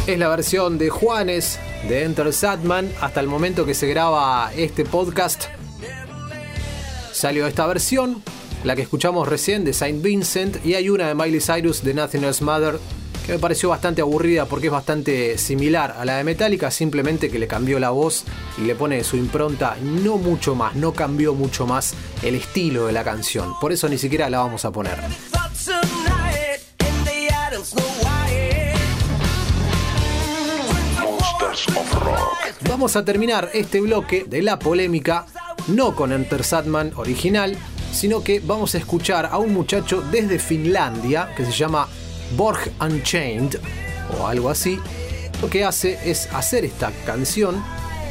Es 0.07 0.19
la 0.19 0.29
versión 0.29 0.77
de 0.77 0.91
Juanes 0.91 1.59
de 1.89 2.05
Enter 2.05 2.31
Satman. 2.31 2.93
Hasta 3.01 3.21
el 3.21 3.27
momento 3.27 3.65
que 3.65 3.73
se 3.73 3.87
graba 3.87 4.53
este 4.55 4.85
podcast, 4.85 5.45
salió 7.11 7.47
esta 7.47 7.67
versión, 7.67 8.23
la 8.65 8.77
que 8.77 8.83
escuchamos 8.83 9.27
recién 9.27 9.65
de 9.65 9.73
Saint 9.73 10.03
Vincent, 10.03 10.65
y 10.65 10.75
hay 10.75 10.91
una 10.91 11.09
de 11.09 11.15
Miley 11.15 11.41
Cyrus 11.41 11.83
de 11.83 11.95
Nothing 11.95 12.25
Else 12.25 12.45
Matter 12.45 12.79
que 13.25 13.33
me 13.33 13.39
pareció 13.39 13.71
bastante 13.71 14.03
aburrida 14.03 14.45
porque 14.45 14.67
es 14.67 14.73
bastante 14.73 15.39
similar 15.39 15.97
a 15.99 16.05
la 16.05 16.19
de 16.19 16.25
Metallica, 16.25 16.71
simplemente 16.71 17.31
que 17.31 17.39
le 17.39 17.47
cambió 17.47 17.79
la 17.79 17.89
voz 17.89 18.25
y 18.59 18.67
le 18.67 18.75
pone 18.75 19.03
su 19.05 19.17
impronta, 19.17 19.79
no 19.83 20.19
mucho 20.19 20.55
más, 20.55 20.77
no 20.77 20.93
cambió 20.93 21.33
mucho 21.33 21.67
más 21.67 21.95
el 22.23 22.35
estilo 22.35 22.89
de 22.89 22.93
la 22.93 23.05
canción. 23.05 23.55
Por 23.59 23.73
eso 23.73 23.89
ni 23.89 23.97
siquiera 23.97 24.29
la 24.29 24.41
vamos 24.41 24.67
a 24.67 24.71
poner. 24.71 24.99
Vamos 32.75 32.97
a 32.97 33.05
terminar 33.05 33.51
este 33.55 33.81
bloque 33.81 34.25
de 34.29 34.43
la 34.43 34.59
polémica 34.59 35.27
no 35.69 35.95
con 35.95 36.11
Enter 36.11 36.43
Satman 36.43 36.91
original, 36.97 37.57
sino 37.93 38.25
que 38.25 38.41
vamos 38.41 38.75
a 38.75 38.79
escuchar 38.79 39.27
a 39.27 39.39
un 39.39 39.55
muchacho 39.55 40.03
desde 40.11 40.41
Finlandia 40.41 41.33
que 41.37 41.47
se 41.47 41.53
llama 41.53 41.87
Borg 42.37 42.73
Unchained 42.81 43.61
o 44.19 44.27
algo 44.27 44.51
así. 44.51 44.81
Lo 45.41 45.49
que 45.49 45.63
hace 45.63 46.01
es 46.05 46.27
hacer 46.35 46.65
esta 46.65 46.91
canción, 47.07 47.63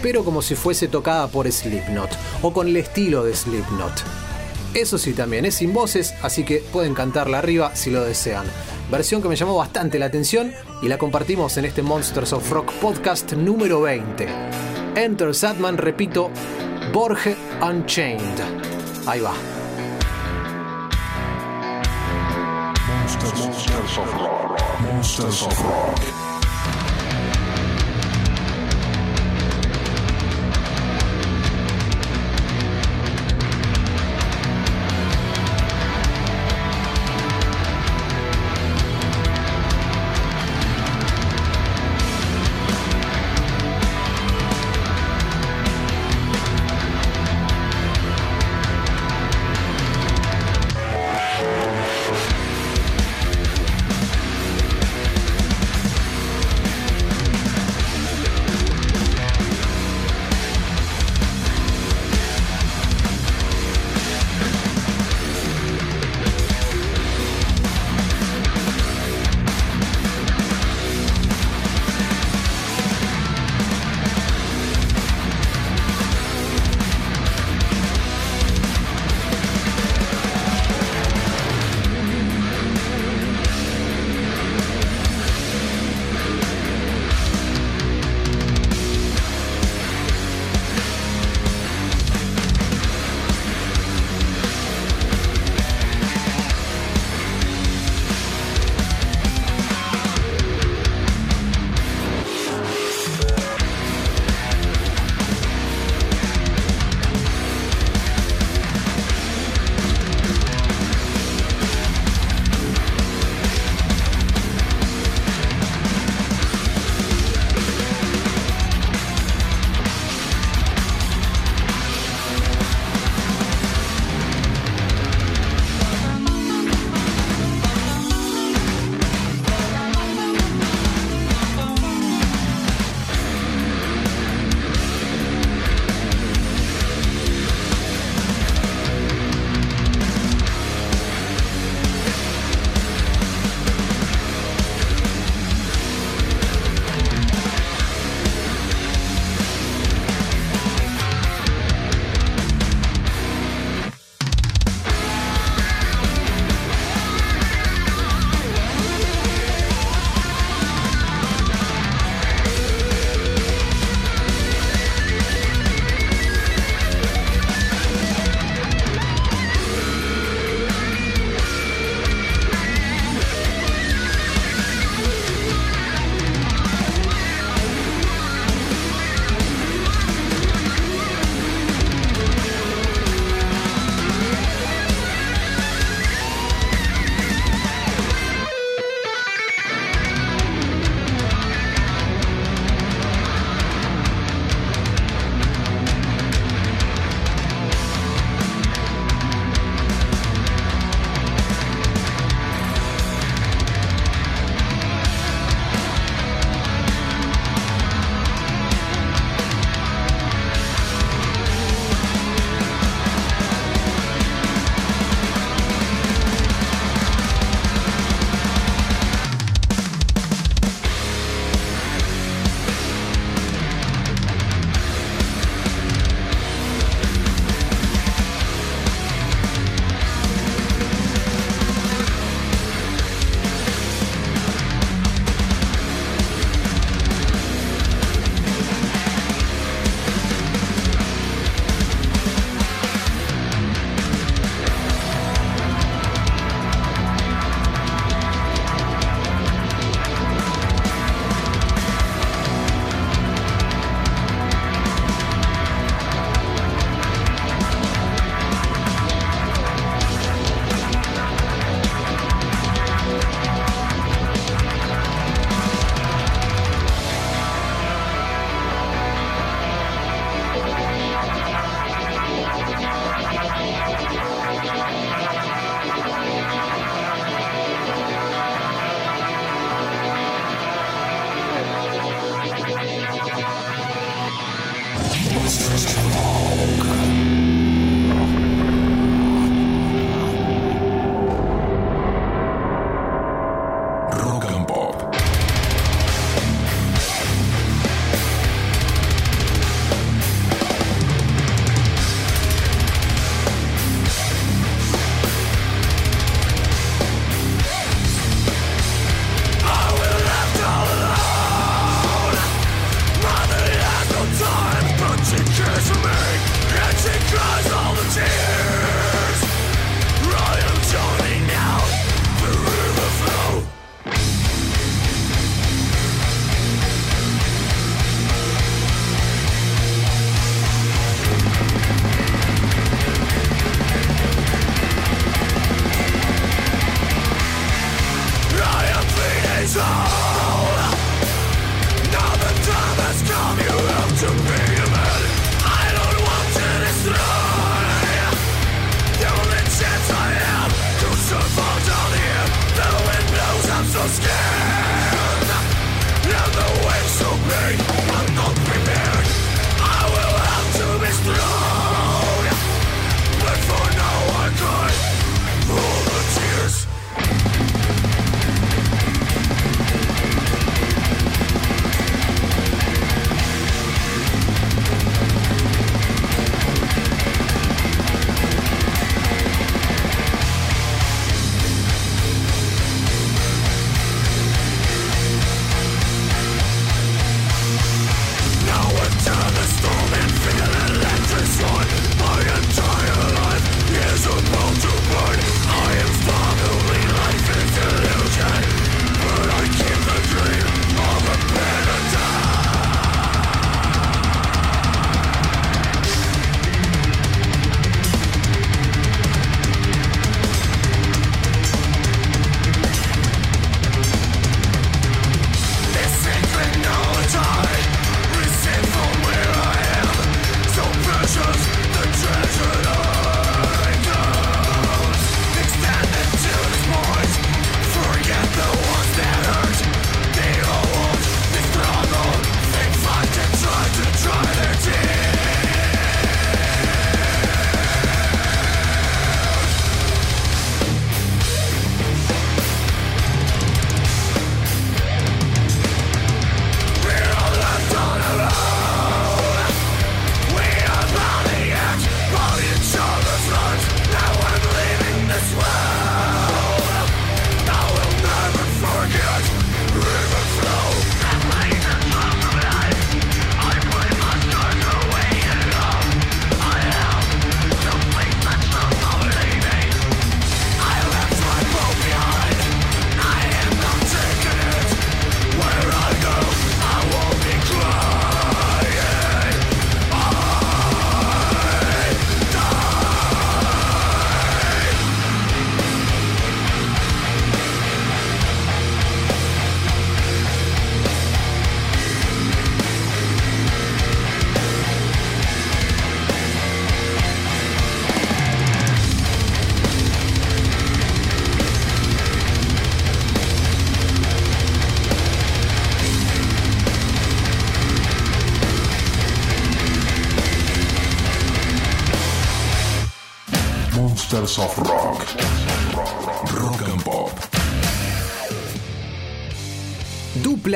pero 0.02 0.24
como 0.24 0.42
si 0.42 0.56
fuese 0.56 0.88
tocada 0.88 1.28
por 1.28 1.52
Slipknot 1.52 2.12
o 2.42 2.54
con 2.54 2.70
el 2.70 2.78
estilo 2.78 3.26
de 3.26 3.36
Slipknot. 3.36 3.92
Eso 4.74 4.98
sí, 4.98 5.12
también 5.12 5.44
es 5.44 5.56
sin 5.56 5.74
voces, 5.74 6.14
así 6.22 6.46
que 6.46 6.60
pueden 6.72 6.94
cantarla 6.94 7.40
arriba 7.40 7.76
si 7.76 7.92
lo 7.92 8.02
desean. 8.02 8.46
Versión 8.94 9.24
que 9.24 9.28
me 9.28 9.36
llamó 9.36 9.56
bastante 9.56 9.98
la 9.98 10.06
atención 10.06 10.54
y 10.84 10.88
la 10.88 11.00
compartimos 11.00 11.58
en 11.58 11.66
este 11.66 11.82
Monsters 11.82 12.32
of 12.32 12.48
Rock 12.52 12.72
podcast 12.74 13.34
número 13.34 13.82
20. 13.82 14.28
Enter 14.94 15.34
Satman, 15.34 15.80
repito, 15.80 16.30
Borge 16.94 17.36
Unchained. 17.60 18.40
Ahí 19.08 19.20
va. 19.20 19.34
Monsters 22.88 23.98
of 23.98 24.14
Rock. 24.14 24.62
Monsters 24.82 25.42
of 25.42 25.60
Rock. 25.64 26.13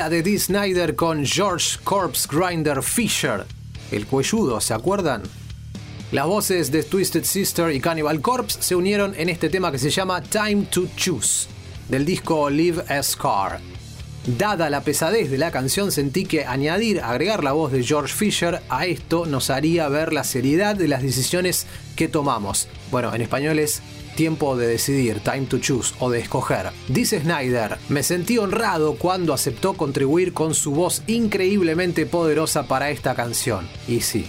De 0.10 0.24
Dee 0.24 0.39
Snyder 0.39 0.95
con 0.95 1.26
George 1.26 1.80
Corpse 1.84 2.30
Grinder 2.32 2.82
Fisher. 2.82 3.45
El 3.91 4.05
cuelludo, 4.05 4.62
¿se 4.62 4.74
acuerdan? 4.74 5.24
Las 6.14 6.26
voces 6.26 6.72
de 6.72 6.84
Twisted 6.84 7.26
Sister 7.26 7.74
y 7.74 7.82
Cannibal 7.82 8.22
Corpse 8.22 8.62
se 8.62 8.76
unieron 8.76 9.14
en 9.18 9.28
este 9.28 9.49
tema 9.49 9.70
que 9.70 9.80
se 9.80 9.89
llama 9.89 10.22
Time 10.22 10.68
to 10.72 10.88
Choose, 10.95 11.47
del 11.89 12.05
disco 12.05 12.49
Live 12.49 12.86
a 12.88 13.03
Scar. 13.03 13.60
Dada 14.38 14.70
la 14.70 14.82
pesadez 14.82 15.30
de 15.30 15.38
la 15.38 15.51
canción, 15.51 15.91
sentí 15.91 16.26
que 16.26 16.45
añadir, 16.45 17.01
agregar 17.01 17.43
la 17.43 17.51
voz 17.51 17.74
de 17.74 17.84
George 17.84 18.14
Fisher 18.14 18.62
a 18.70 18.86
esto 18.86 19.26
nos 19.26 19.49
haría 19.49 19.89
ver 19.89 20.14
la 20.14 20.24
seriedad 20.24 20.76
de 20.76 20.88
las 20.88 21.01
decisiones 21.01 21.66
que 21.97 22.08
tomamos. 22.08 22.70
Bueno, 22.91 23.14
en 23.14 23.22
español 23.22 23.60
es 23.60 23.82
tiempo 24.18 24.57
de 24.57 24.68
decidir, 24.68 25.22
time 25.22 25.45
to 25.45 25.59
choose 25.59 25.95
o 25.99 26.09
de 26.09 26.20
escoger. 26.20 26.72
Dice 26.89 27.22
Snyder, 27.22 27.78
me 27.88 28.03
sentí 28.03 28.38
honrado 28.38 28.95
cuando 28.95 29.34
aceptó 29.34 29.76
contribuir 29.76 30.34
con 30.34 30.53
su 30.53 30.72
voz 30.72 31.03
increíblemente 31.07 32.05
poderosa 32.05 32.68
para 32.68 32.89
esta 32.89 33.15
canción. 33.15 33.65
Y 33.88 34.01
sí. 34.01 34.28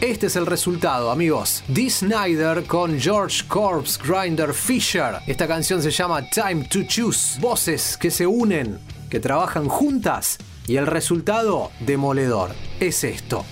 Este 0.00 0.26
es 0.26 0.36
el 0.36 0.46
resultado, 0.46 1.10
amigos. 1.10 1.64
Dee 1.68 1.88
Snyder 1.88 2.64
con 2.64 3.00
George 3.00 3.42
Corpse 3.48 4.00
Grinder 4.04 4.52
Fisher. 4.52 5.16
Esta 5.26 5.48
canción 5.48 5.82
se 5.82 5.90
llama 5.90 6.28
Time 6.28 6.64
to 6.64 6.80
Choose. 6.86 7.40
Voces 7.40 7.96
que 7.96 8.10
se 8.10 8.26
unen, 8.26 8.78
que 9.08 9.20
trabajan 9.20 9.68
juntas 9.68 10.38
y 10.66 10.76
el 10.76 10.86
resultado 10.86 11.70
demoledor. 11.80 12.50
Es 12.80 13.04
esto. 13.04 13.44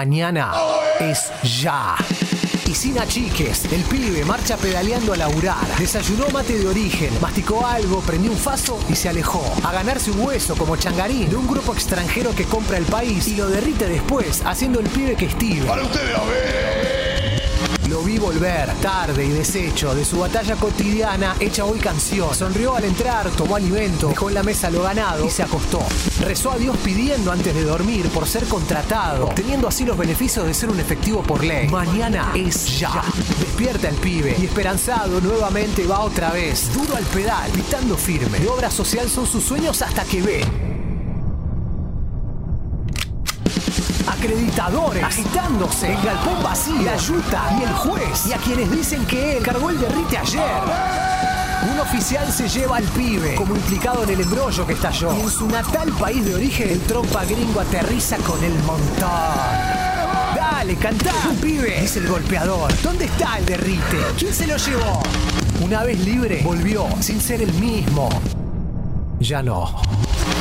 Mañana 0.00 0.50
es 0.98 1.30
ya. 1.60 1.94
Y 2.66 2.74
sin 2.74 2.98
achiques, 2.98 3.66
el 3.66 3.82
pibe 3.82 4.24
marcha 4.24 4.56
pedaleando 4.56 5.12
a 5.12 5.16
laburar. 5.18 5.76
Desayunó 5.78 6.26
mate 6.30 6.58
de 6.58 6.66
origen, 6.66 7.10
masticó 7.20 7.66
algo, 7.66 8.00
prendió 8.00 8.30
un 8.30 8.38
faso 8.38 8.78
y 8.88 8.96
se 8.96 9.10
alejó. 9.10 9.44
A 9.62 9.72
ganarse 9.72 10.10
un 10.10 10.20
hueso 10.20 10.56
como 10.56 10.76
changarín 10.76 11.28
de 11.28 11.36
un 11.36 11.46
grupo 11.46 11.74
extranjero 11.74 12.34
que 12.34 12.46
compra 12.46 12.78
el 12.78 12.86
país 12.86 13.28
y 13.28 13.36
lo 13.36 13.50
derrite 13.50 13.90
después, 13.90 14.40
haciendo 14.46 14.80
el 14.80 14.88
pibe 14.88 15.16
que 15.16 15.26
estive. 15.26 15.66
Para 15.66 15.82
ustedes 15.82 16.16
a 16.16 16.24
ver. 16.24 16.49
Vi 18.04 18.18
volver, 18.18 18.72
tarde 18.80 19.24
y 19.26 19.28
deshecho, 19.28 19.94
de 19.94 20.04
su 20.04 20.18
batalla 20.18 20.56
cotidiana 20.56 21.36
hecha 21.38 21.64
hoy 21.64 21.78
canción. 21.78 22.34
Sonrió 22.34 22.74
al 22.74 22.84
entrar, 22.84 23.28
tomó 23.30 23.56
alimento, 23.56 24.08
dejó 24.08 24.28
en 24.28 24.34
la 24.34 24.42
mesa 24.42 24.70
lo 24.70 24.82
ganado 24.82 25.26
y 25.26 25.30
se 25.30 25.42
acostó. 25.42 25.82
Rezó 26.20 26.52
a 26.52 26.56
Dios 26.56 26.76
pidiendo 26.82 27.30
antes 27.30 27.54
de 27.54 27.62
dormir 27.62 28.08
por 28.08 28.26
ser 28.26 28.46
contratado, 28.46 29.26
obteniendo 29.26 29.68
así 29.68 29.84
los 29.84 29.98
beneficios 29.98 30.46
de 30.46 30.54
ser 30.54 30.70
un 30.70 30.80
efectivo 30.80 31.22
por 31.22 31.44
ley. 31.44 31.68
Mañana 31.68 32.32
es 32.34 32.78
ya. 32.78 33.02
Despierta 33.38 33.88
el 33.88 33.96
pibe 33.96 34.36
y 34.38 34.46
esperanzado 34.46 35.20
nuevamente 35.20 35.86
va 35.86 36.00
otra 36.00 36.30
vez, 36.30 36.72
duro 36.72 36.96
al 36.96 37.04
pedal, 37.04 37.52
gritando 37.52 37.96
firme. 37.96 38.38
De 38.38 38.48
obra 38.48 38.70
social 38.70 39.08
son 39.10 39.26
sus 39.26 39.44
sueños 39.44 39.82
hasta 39.82 40.04
que 40.04 40.22
ve. 40.22 40.44
Acreditadores 44.20 45.02
agitándose, 45.02 45.94
el 45.94 46.02
galpón 46.02 46.42
vacío, 46.42 46.82
la 46.82 46.96
yuta 46.96 47.56
y 47.58 47.62
el 47.62 47.72
juez, 47.72 48.26
y 48.26 48.32
a 48.34 48.36
quienes 48.36 48.70
dicen 48.70 49.06
que 49.06 49.38
él 49.38 49.42
cargó 49.42 49.70
el 49.70 49.80
derrite 49.80 50.18
ayer. 50.18 50.62
Un 51.72 51.80
oficial 51.80 52.30
se 52.30 52.46
lleva 52.48 52.76
al 52.76 52.84
pibe, 52.84 53.34
como 53.34 53.56
implicado 53.56 54.04
en 54.04 54.10
el 54.10 54.20
embrollo 54.20 54.66
que 54.66 54.74
estalló. 54.74 55.14
Y 55.16 55.20
en 55.22 55.30
su 55.30 55.46
natal 55.48 55.90
país 55.92 56.22
de 56.24 56.34
origen, 56.34 56.68
el 56.68 56.80
trompa 56.80 57.24
gringo 57.24 57.60
aterriza 57.60 58.18
con 58.18 58.42
el 58.44 58.54
montón. 58.64 59.08
Dale, 60.36 60.76
cantá, 60.76 61.12
pibe, 61.40 61.80
dice 61.80 62.00
el 62.00 62.08
golpeador. 62.08 62.70
¿Dónde 62.82 63.06
está 63.06 63.38
el 63.38 63.46
derrite? 63.46 63.98
¿Quién 64.18 64.34
se 64.34 64.46
lo 64.46 64.56
llevó? 64.58 65.02
Una 65.62 65.82
vez 65.82 65.98
libre, 66.00 66.42
volvió, 66.44 66.86
sin 67.00 67.20
ser 67.20 67.40
el 67.40 67.52
mismo. 67.54 68.10
Ya 69.20 69.42
no. 69.42 69.70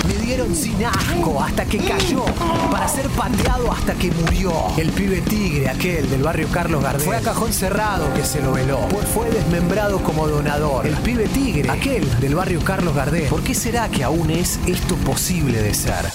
Me 0.08 0.14
dieron 0.14 0.56
sin 0.56 0.84
asco 0.86 1.42
hasta 1.42 1.66
que 1.66 1.80
cayó, 1.80 2.24
para 2.72 2.88
ser 2.88 3.10
pateado 3.10 3.70
hasta 3.72 3.94
que 3.94 4.10
murió. 4.10 4.54
El 4.78 4.90
pibe 4.92 5.20
tigre, 5.22 5.68
aquel 5.68 6.10
del 6.10 6.24
barrio 6.24 6.48
Carlos 6.50 6.82
Gardel, 6.82 7.02
fue 7.02 7.18
a 7.18 7.22
cajón 7.22 7.52
cerrado 7.52 8.12
que 8.14 8.24
se 8.24 8.42
lo 8.42 8.54
veló, 8.54 8.80
pues 8.90 9.06
fue 9.10 9.30
desmembrado 9.30 10.02
como 10.02 10.30
donador. 10.30 10.88
El 10.88 10.96
pibe 10.96 11.28
tigre, 11.28 11.70
aquel 11.70 12.20
del 12.22 12.36
barrio 12.36 12.62
Carlos 12.64 12.96
Gardel, 12.96 13.28
¿por 13.28 13.44
qué 13.44 13.54
será 13.54 13.90
que 13.90 14.04
aún 14.04 14.32
es 14.32 14.60
esto 14.66 14.96
posible 14.96 15.62
de 15.62 15.74
ser? 15.74 16.06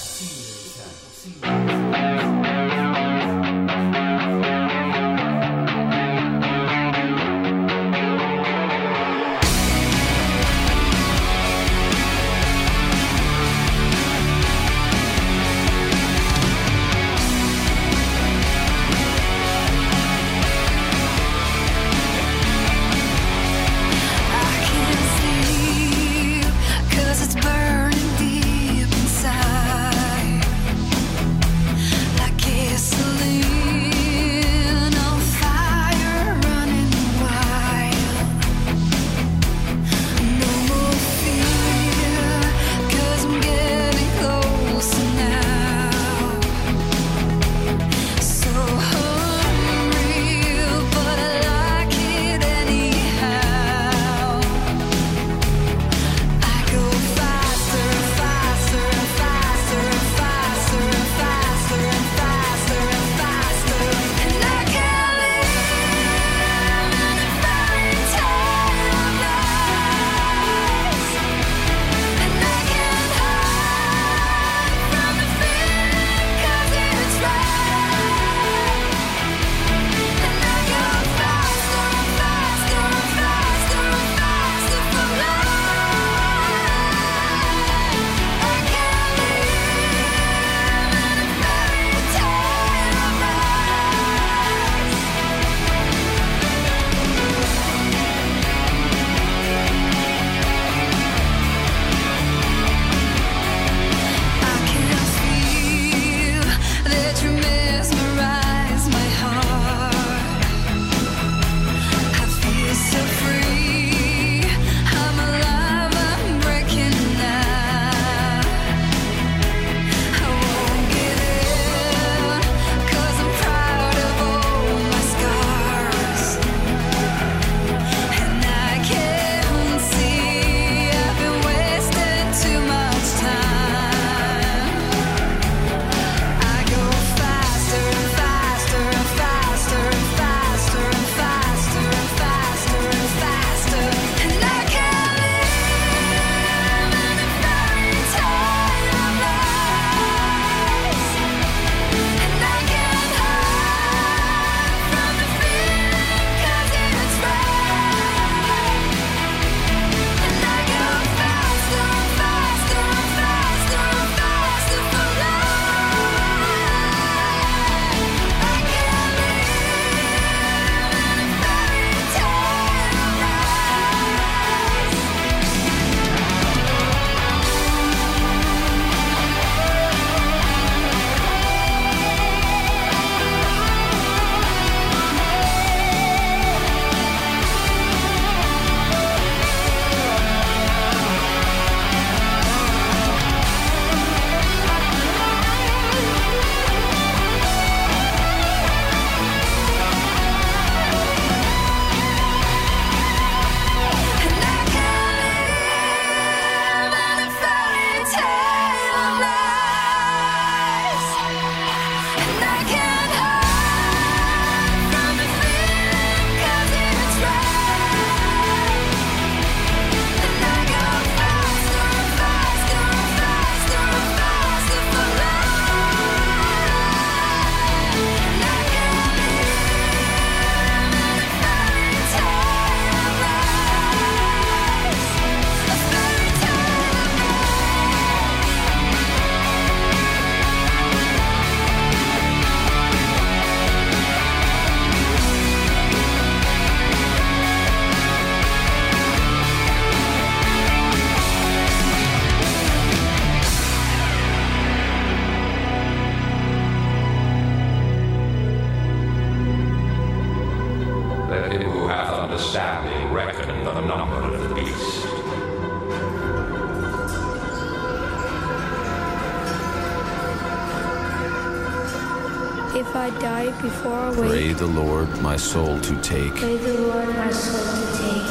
before 273.65 273.93
I 273.93 274.09
wake. 274.09 274.29
Pray 274.29 274.53
the 274.53 274.67
Lord 274.67 275.09
my 275.21 275.37
soul 275.37 275.79
to 275.79 275.93
take. 276.01 276.35
Pray 276.35 276.57
the 276.57 276.73
Lord 276.81 277.09
my 277.09 277.31
soul 277.31 277.65
to 277.77 277.85
take. 277.97 278.25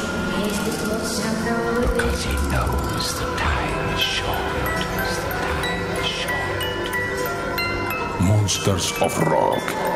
Because 1.83 2.25
he 2.25 2.37
knows 2.53 3.05
the 3.19 3.27
time 3.37 3.95
is 3.95 4.01
short. 4.01 4.81
Time 5.51 5.89
is 6.03 6.09
short. 6.23 6.61
Monsters 8.21 8.87
of 9.03 9.13
Rock. 9.27 9.94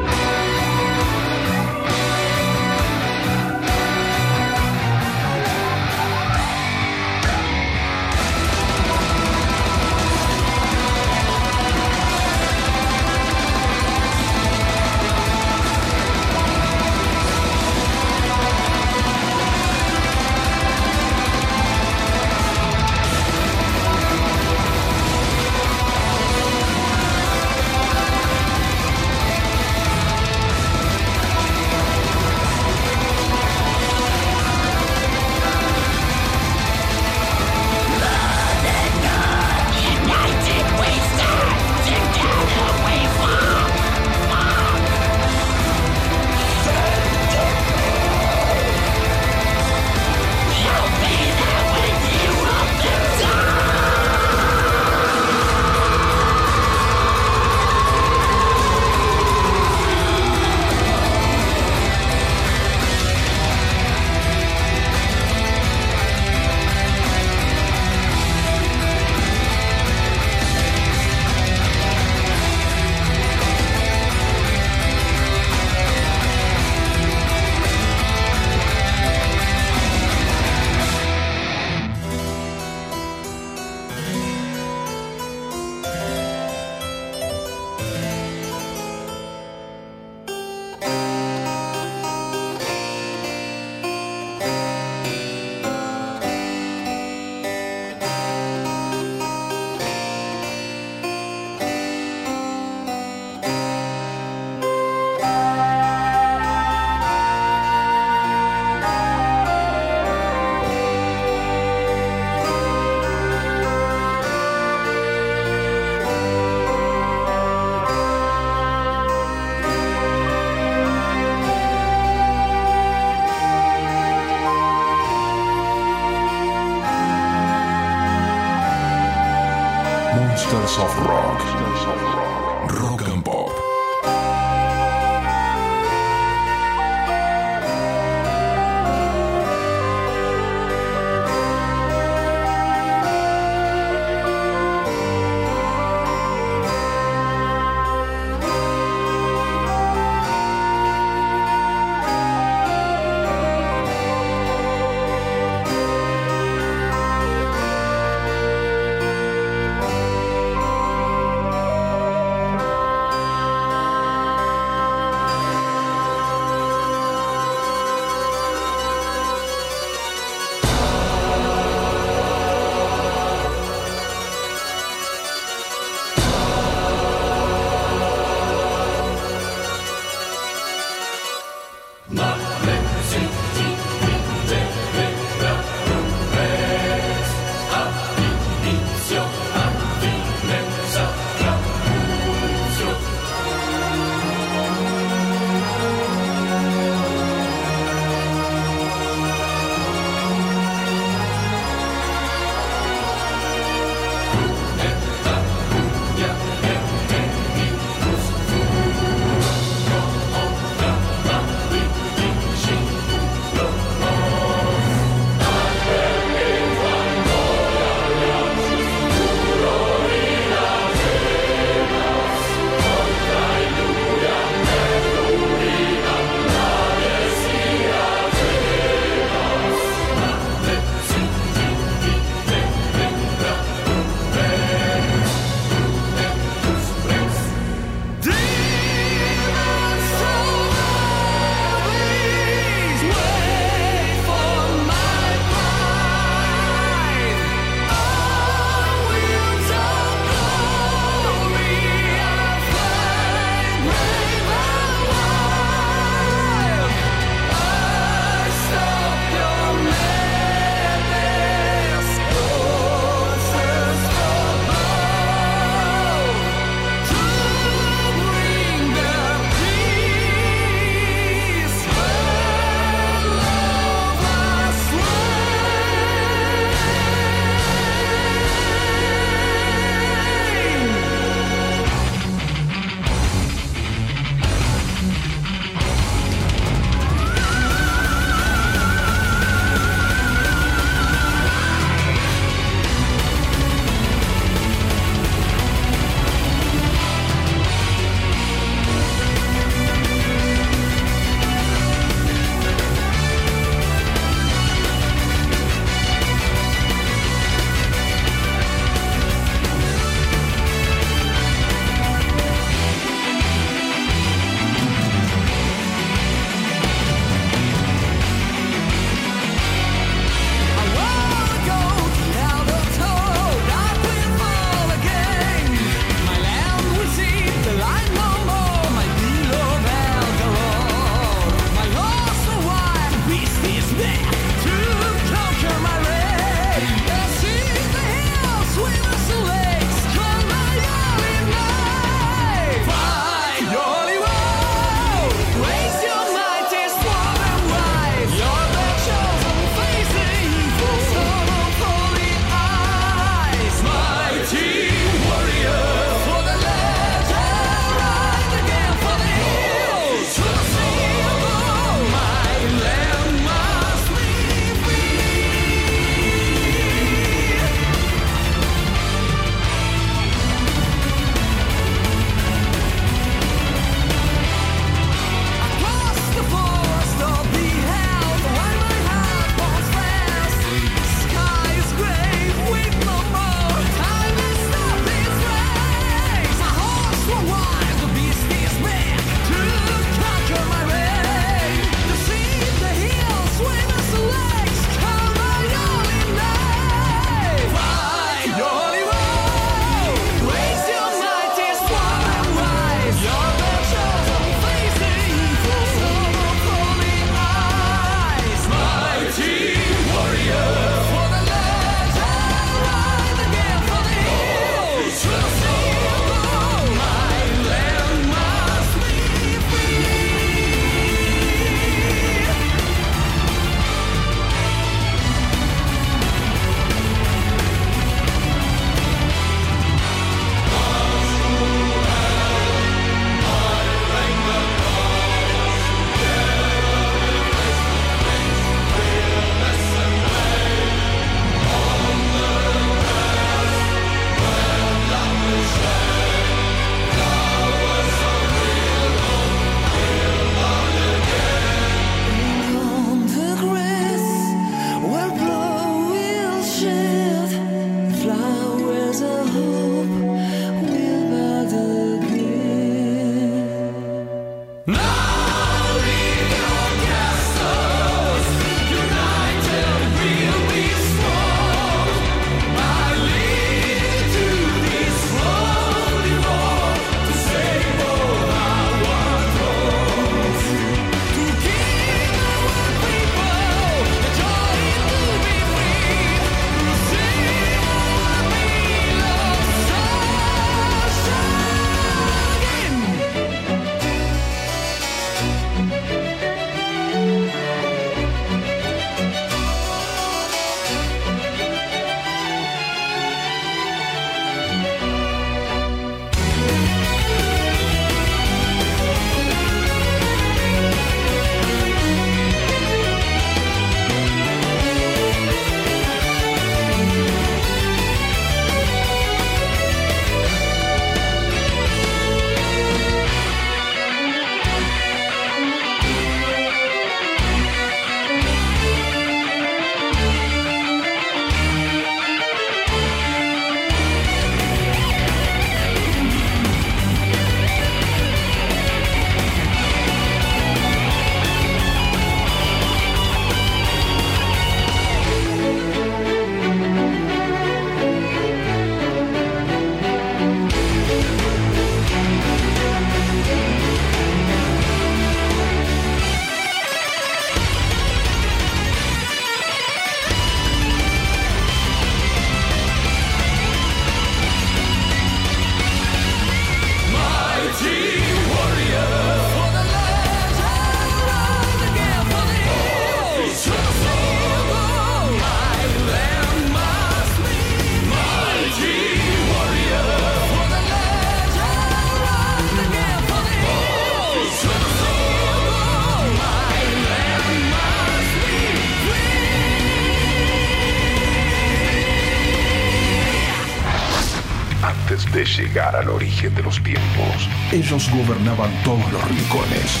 Ellos 597.92 598.10
gobernaban 598.10 598.72
todos 598.84 599.12
los 599.12 599.22
rincones. 599.28 600.00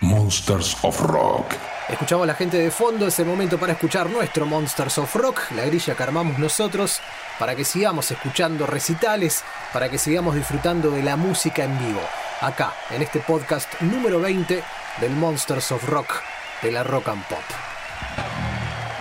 Monsters 0.00 0.76
of 0.82 1.00
Rock. 1.00 1.54
Escuchamos 1.88 2.22
a 2.22 2.26
la 2.28 2.34
gente 2.34 2.56
de 2.56 2.70
fondo, 2.70 3.08
es 3.08 3.18
el 3.18 3.26
momento 3.26 3.58
para 3.58 3.72
escuchar 3.72 4.08
nuestro 4.08 4.46
Monsters 4.46 4.98
of 4.98 5.12
Rock, 5.16 5.40
la 5.56 5.64
grilla 5.64 5.96
que 5.96 6.02
armamos 6.04 6.38
nosotros, 6.38 7.00
para 7.40 7.56
que 7.56 7.64
sigamos 7.64 8.08
escuchando 8.12 8.64
recitales, 8.64 9.42
para 9.72 9.88
que 9.88 9.98
sigamos 9.98 10.36
disfrutando 10.36 10.92
de 10.92 11.02
la 11.02 11.16
música 11.16 11.64
en 11.64 11.76
vivo, 11.80 12.02
acá, 12.42 12.72
en 12.90 13.02
este 13.02 13.18
podcast 13.18 13.68
número 13.80 14.20
20 14.20 14.62
del 15.00 15.16
Monsters 15.16 15.72
of 15.72 15.82
Rock, 15.88 16.22
de 16.62 16.70
la 16.70 16.84
Rock 16.84 17.08
and 17.08 17.24
Pop. 17.24 17.42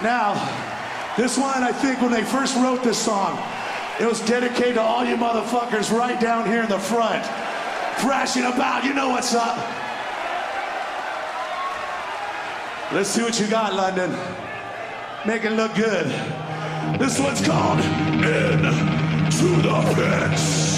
Now, 0.01 0.33
this 1.15 1.37
one, 1.37 1.63
I 1.63 1.71
think 1.71 2.01
when 2.01 2.11
they 2.11 2.23
first 2.23 2.55
wrote 2.55 2.81
this 2.81 2.97
song, 2.97 3.37
it 3.99 4.05
was 4.05 4.21
dedicated 4.21 4.75
to 4.75 4.81
all 4.81 5.05
you 5.05 5.15
motherfuckers 5.15 5.91
right 5.91 6.19
down 6.19 6.45
here 6.47 6.63
in 6.63 6.69
the 6.69 6.79
front. 6.79 7.25
Thrashing 7.99 8.43
about, 8.43 8.83
you 8.83 8.93
know 8.93 9.09
what's 9.09 9.33
up. 9.33 9.57
Let's 12.91 13.09
see 13.09 13.23
what 13.23 13.39
you 13.39 13.47
got, 13.47 13.73
London. 13.73 14.11
Make 15.25 15.43
it 15.43 15.51
look 15.51 15.73
good. 15.75 16.07
This 16.99 17.19
one's 17.19 17.45
called 17.45 17.79
In 17.79 18.61
to 19.31 19.61
the 19.61 19.93
Pits. 19.95 20.74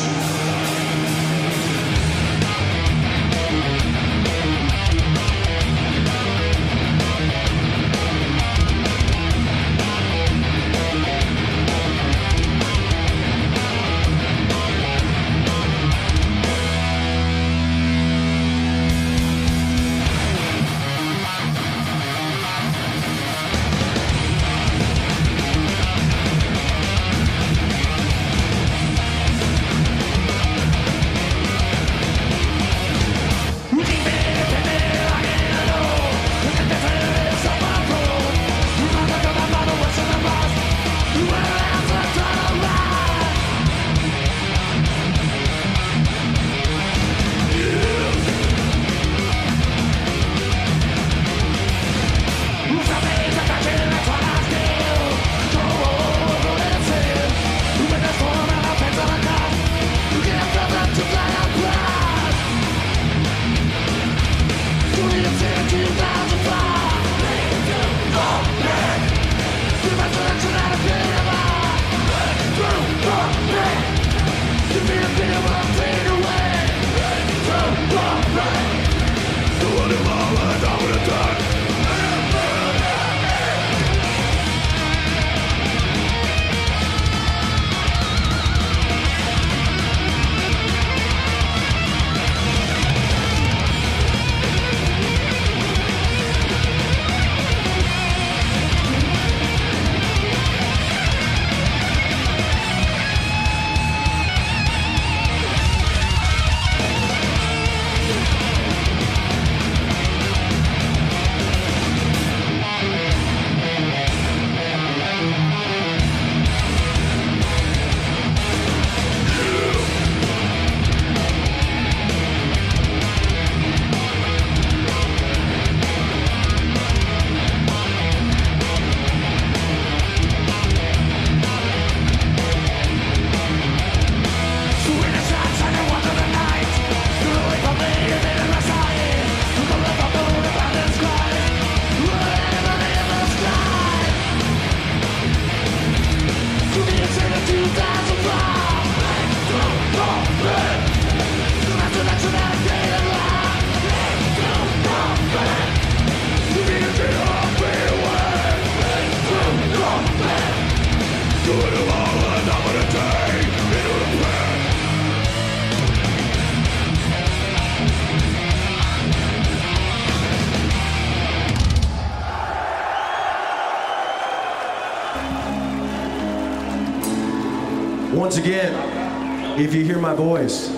If 179.57 179.73
you 179.73 179.83
hear 179.83 179.97
my 179.97 180.13
voice, 180.13 180.69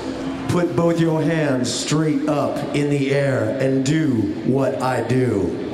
put 0.48 0.74
both 0.74 1.00
your 1.02 1.22
hands 1.22 1.72
straight 1.72 2.30
up 2.30 2.58
in 2.74 2.90
the 2.90 3.14
air 3.14 3.58
and 3.60 3.86
do 3.86 4.22
what 4.46 4.82
I 4.82 5.06
do. 5.06 5.69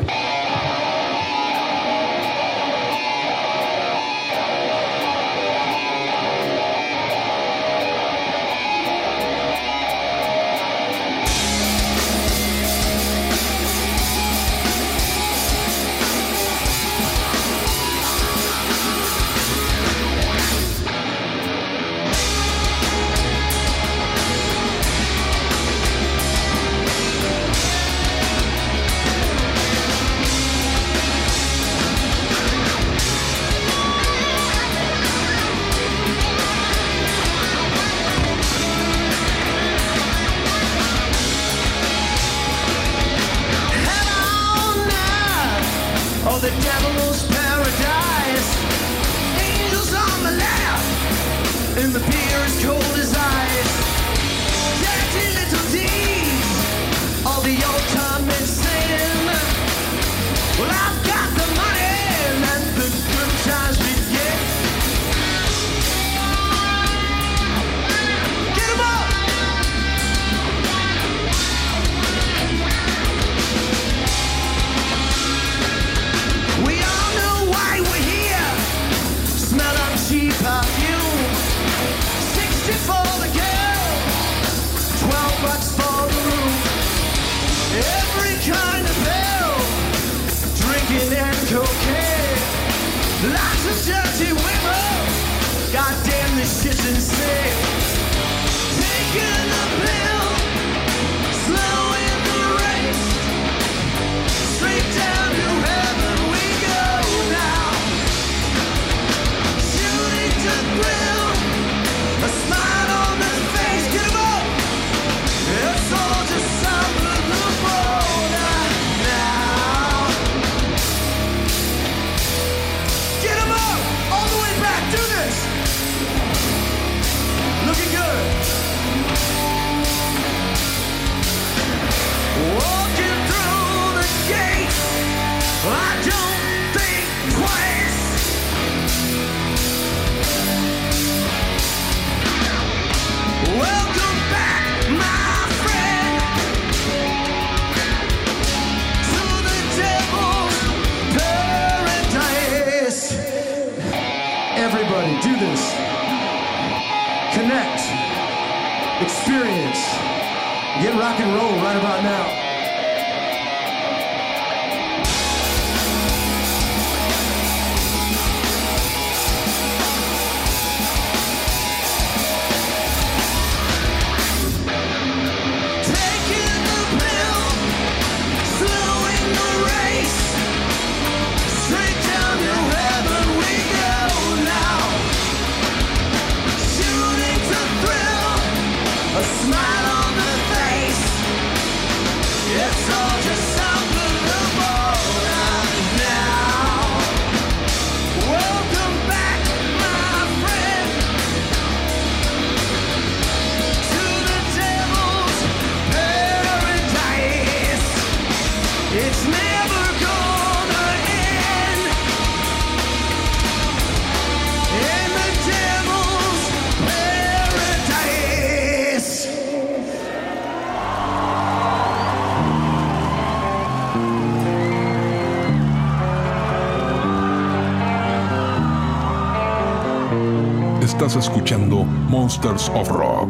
monsters 232.26 232.70
of 232.70 232.90
rock. 232.90 233.30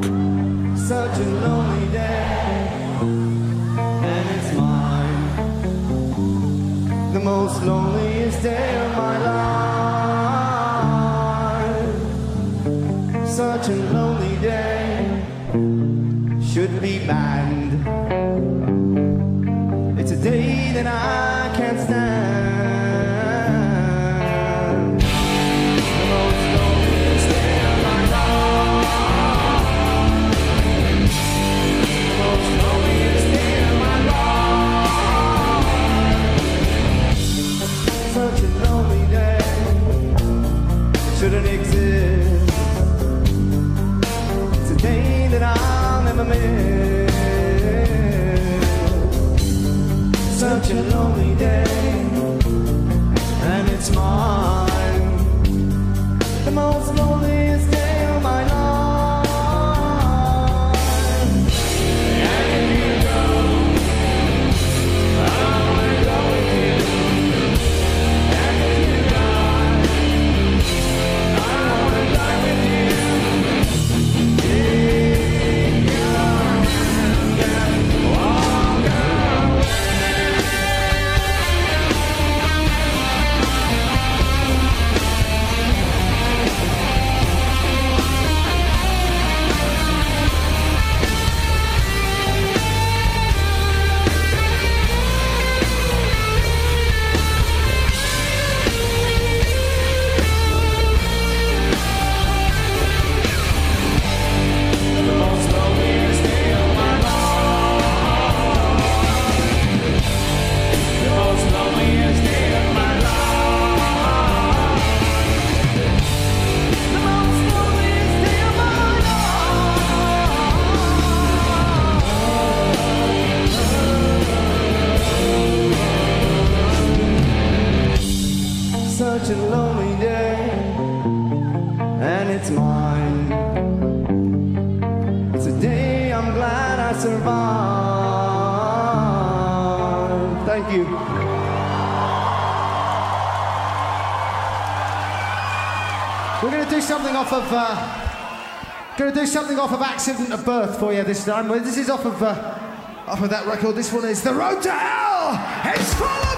off 147.26 147.34
of. 147.34 147.52
Uh, 147.52 148.98
gonna 148.98 149.12
do 149.12 149.26
something 149.26 149.58
off 149.58 149.72
of 149.72 149.82
Accident 149.82 150.32
of 150.32 150.46
Birth 150.46 150.80
for 150.80 150.94
you 150.94 151.04
this 151.04 151.26
time. 151.26 151.48
This 151.48 151.78
is 151.78 151.90
off 151.90 152.06
of 152.06 152.22
uh, 152.22 152.60
off 153.08 153.22
of 153.22 153.30
that 153.32 153.48
record. 153.48 153.76
This 153.76 153.92
one 153.92 154.06
is 154.06 154.22
The 154.22 154.34
Road 154.34 154.62
to 154.62 154.72
Hell. 154.72 155.74
It's 155.74 155.94
full 155.96 156.35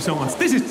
so 0.00 0.14
much. 0.14 0.34
This 0.36 0.52
is 0.52 0.69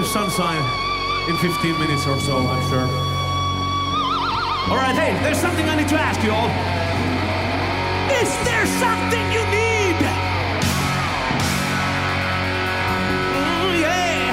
with 0.00 0.08
Sunshine 0.08 0.64
in 1.28 1.36
15 1.36 1.78
minutes 1.78 2.06
or 2.06 2.18
so, 2.18 2.38
I'm 2.38 2.68
sure. 2.70 2.88
Alright, 4.70 4.96
hey, 4.96 5.12
there's 5.22 5.38
something 5.38 5.68
I 5.68 5.76
need 5.76 5.88
to 5.88 5.96
ask 5.96 6.22
you 6.22 6.32
all. 6.32 6.48
Is 8.22 8.32
there 8.46 8.64
something 8.80 9.30
you 9.30 9.44
need? 9.50 9.96
Mm, 13.36 13.80
yeah. 13.82 14.32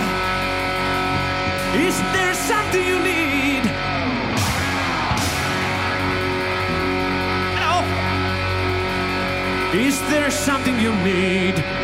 Is 1.85 1.99
there 2.15 2.33
something 2.33 2.85
you 2.85 2.99
need? 2.99 3.65
No. 7.59 7.83
Is 9.77 9.99
there 10.11 10.31
something 10.31 10.79
you 10.79 10.95
need? 11.03 11.76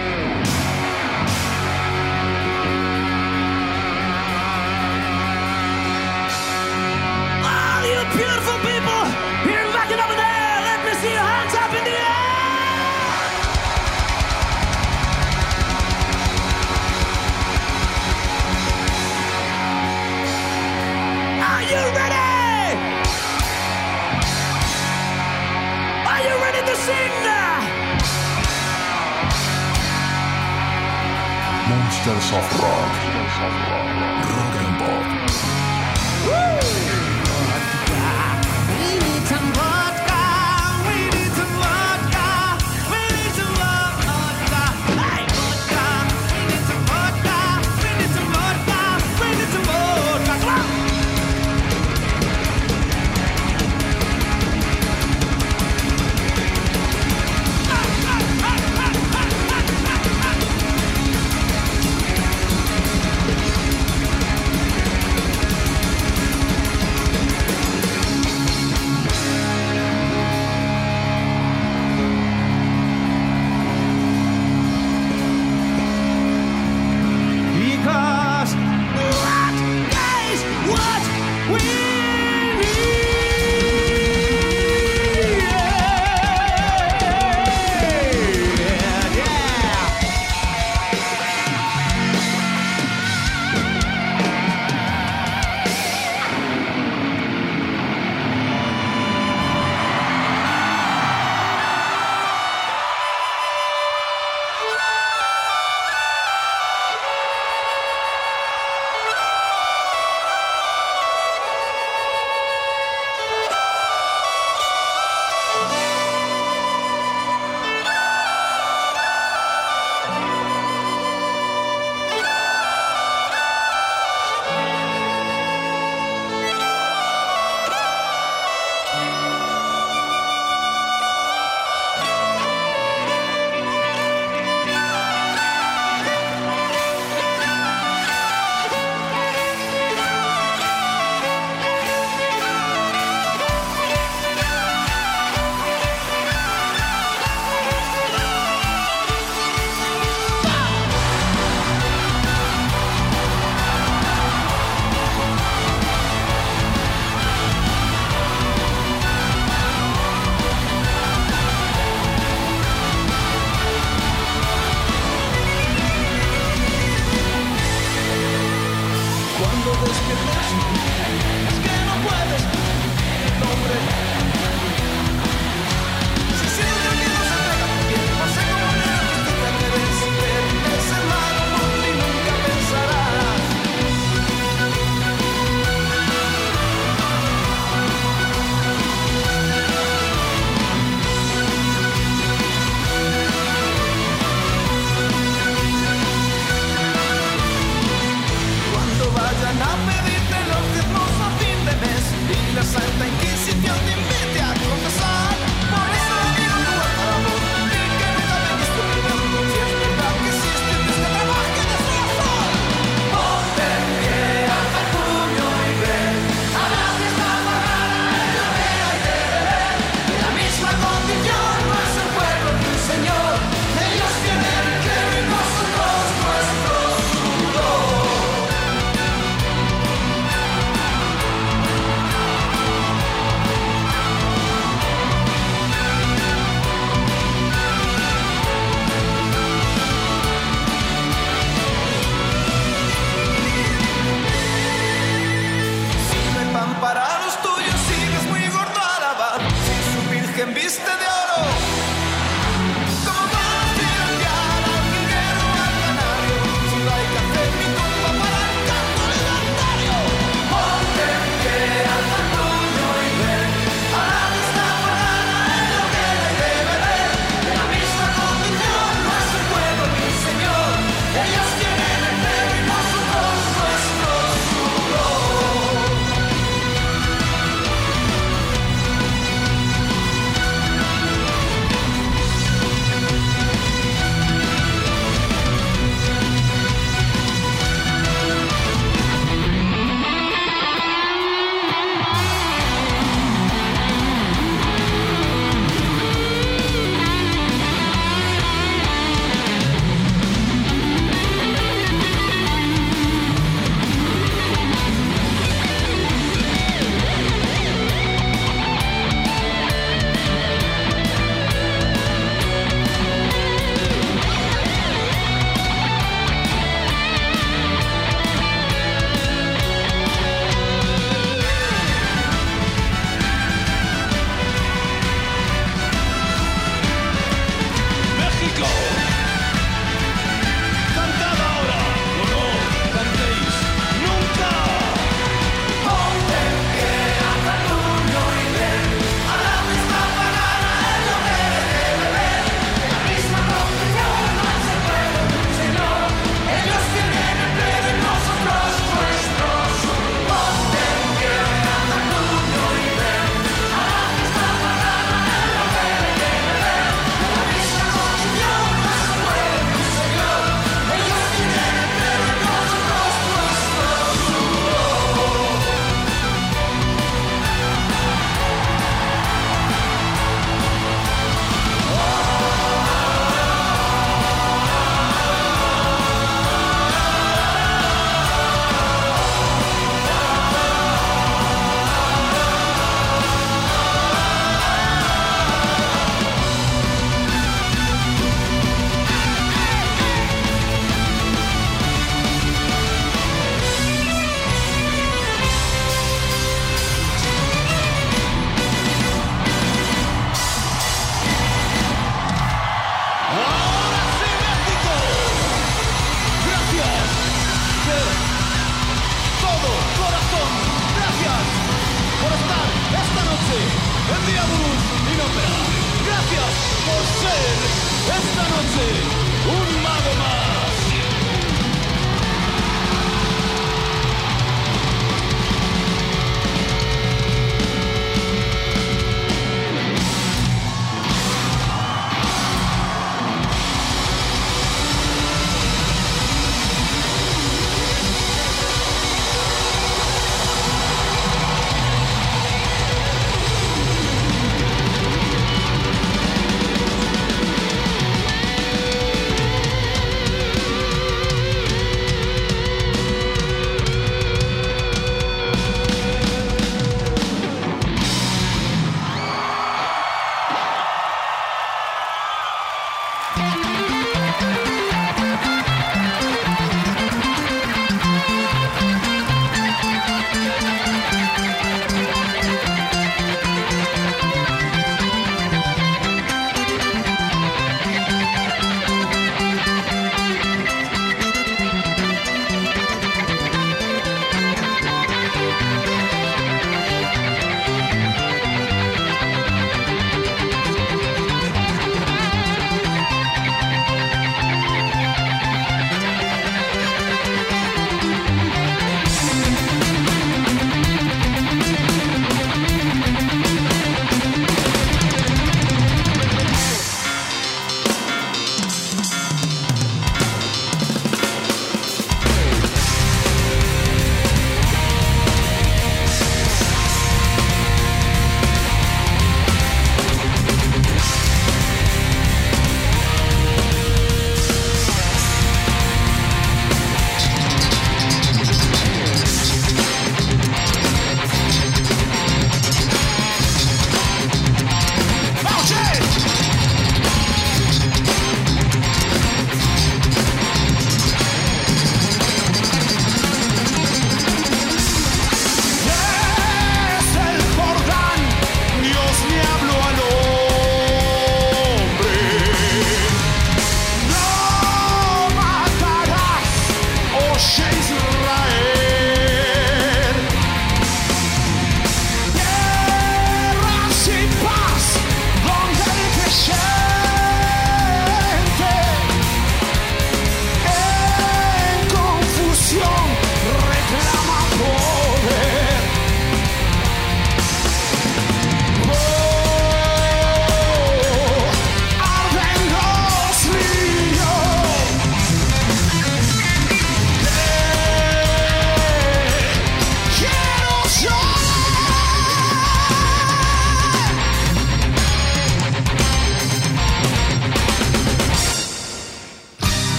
Dance 32.05 32.33
of 32.33 32.59
Rock. 32.59 33.82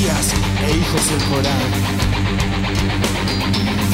Mesías 0.00 0.32
e 0.66 0.76
hijos 0.78 1.10
del 1.10 1.22
Corán. 1.28 1.70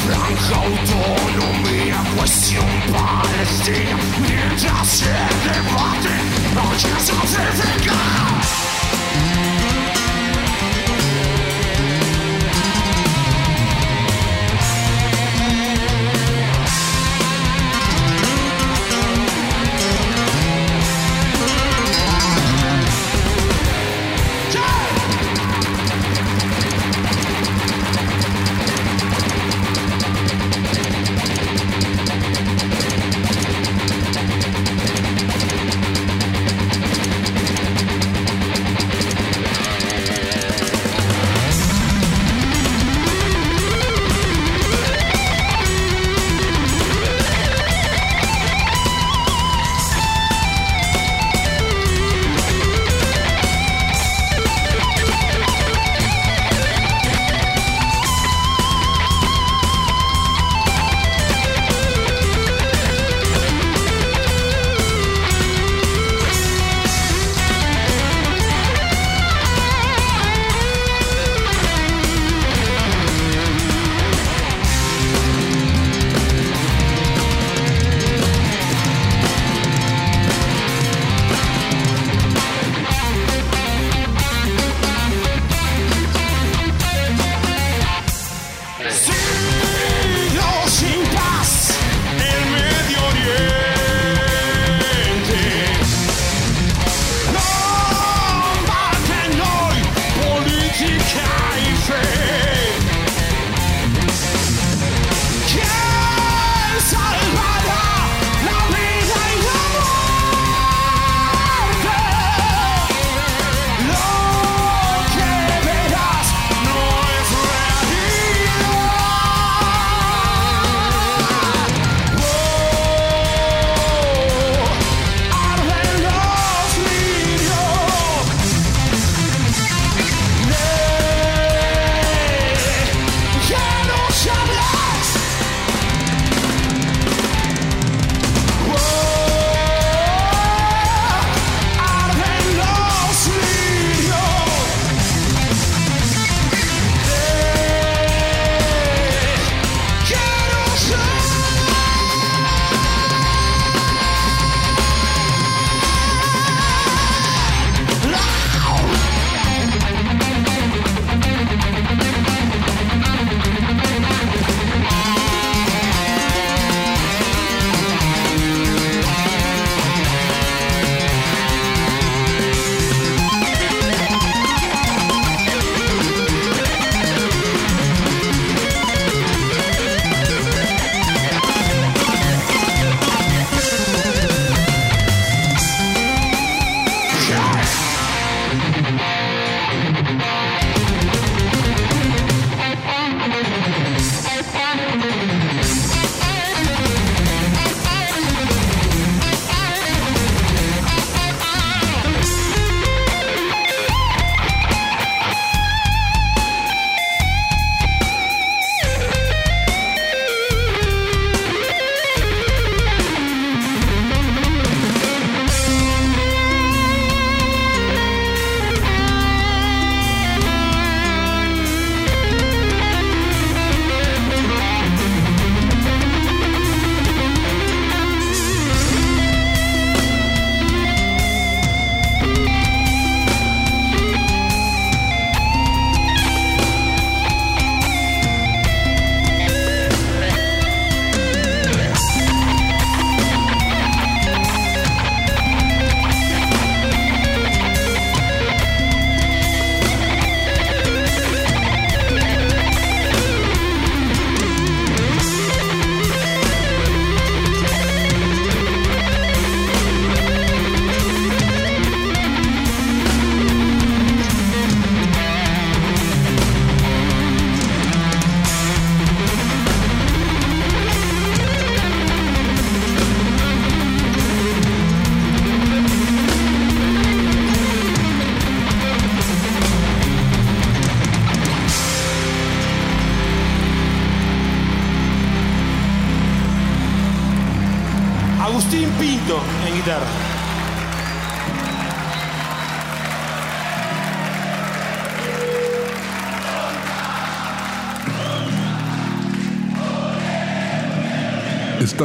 Franja 0.07 0.55
autonomía, 0.55 1.97
cuestión 2.16 2.65
palestina, 2.93 3.99
mientras 4.20 4.87
se 4.87 5.07
debate, 5.11 6.15
noches 6.55 7.11
africanas. 7.11 8.65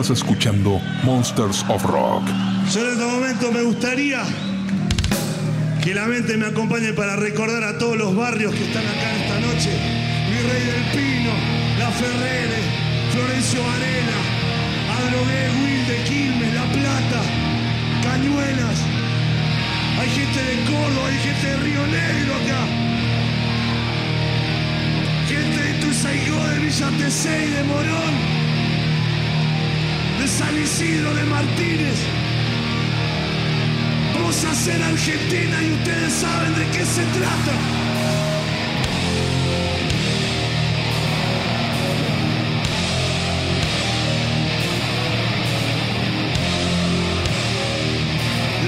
Estás 0.01 0.17
escuchando 0.17 0.81
Monsters 1.03 1.63
of 1.69 1.83
Rock. 1.83 2.23
Yo 2.73 2.81
en 2.81 2.93
este 2.93 3.05
momento 3.05 3.51
me 3.51 3.61
gustaría 3.61 4.23
que 5.83 5.93
la 5.93 6.07
mente 6.07 6.37
me 6.37 6.47
acompañe 6.47 6.91
para 6.93 7.17
recordar 7.17 7.63
a 7.63 7.77
todos 7.77 7.97
los 7.97 8.15
barrios 8.15 8.51
que 8.55 8.63
están 8.63 8.81
acá 8.81 9.15
esta 9.15 9.39
noche. 9.41 9.69
Virrey 10.27 10.63
del 10.65 10.83
Pino, 10.89 11.29
La 11.77 11.91
Ferrere, 11.91 12.61
Florencio 13.11 13.61
Varela, 13.61 14.19
Adrogué, 14.97 15.43
Wilde, 15.61 16.03
Quilmes, 16.05 16.53
La 16.55 16.65
Plata, 16.65 17.21
Cañuelas. 18.01 18.81
Hay 19.99 20.09
gente 20.09 20.41
de 20.41 20.63
Córdoba, 20.65 21.07
hay 21.09 21.19
gente 21.19 21.45
de 21.45 21.57
Río 21.57 21.85
Negro 21.85 22.35
acá. 22.41 22.61
Gente 25.27 25.61
de 25.61 25.73
Tuzaigó, 25.85 26.43
de 26.47 26.57
Villa 26.57 26.89
Tesey, 26.97 27.51
de 27.51 27.63
Morón 27.65 28.30
San 30.41 30.57
Isidro 30.57 31.13
de 31.13 31.23
Martínez. 31.25 31.97
Vamos 34.15 34.43
a 34.43 34.51
hacer 34.51 34.81
Argentina 34.81 35.61
y 35.61 35.71
ustedes 35.73 36.13
saben 36.13 36.55
de 36.55 36.65
qué 36.71 36.83
se 36.83 37.03
trata. 37.17 37.53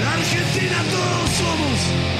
La 0.00 0.12
Argentina 0.12 0.76
todos 0.92 1.30
somos. 1.30 2.13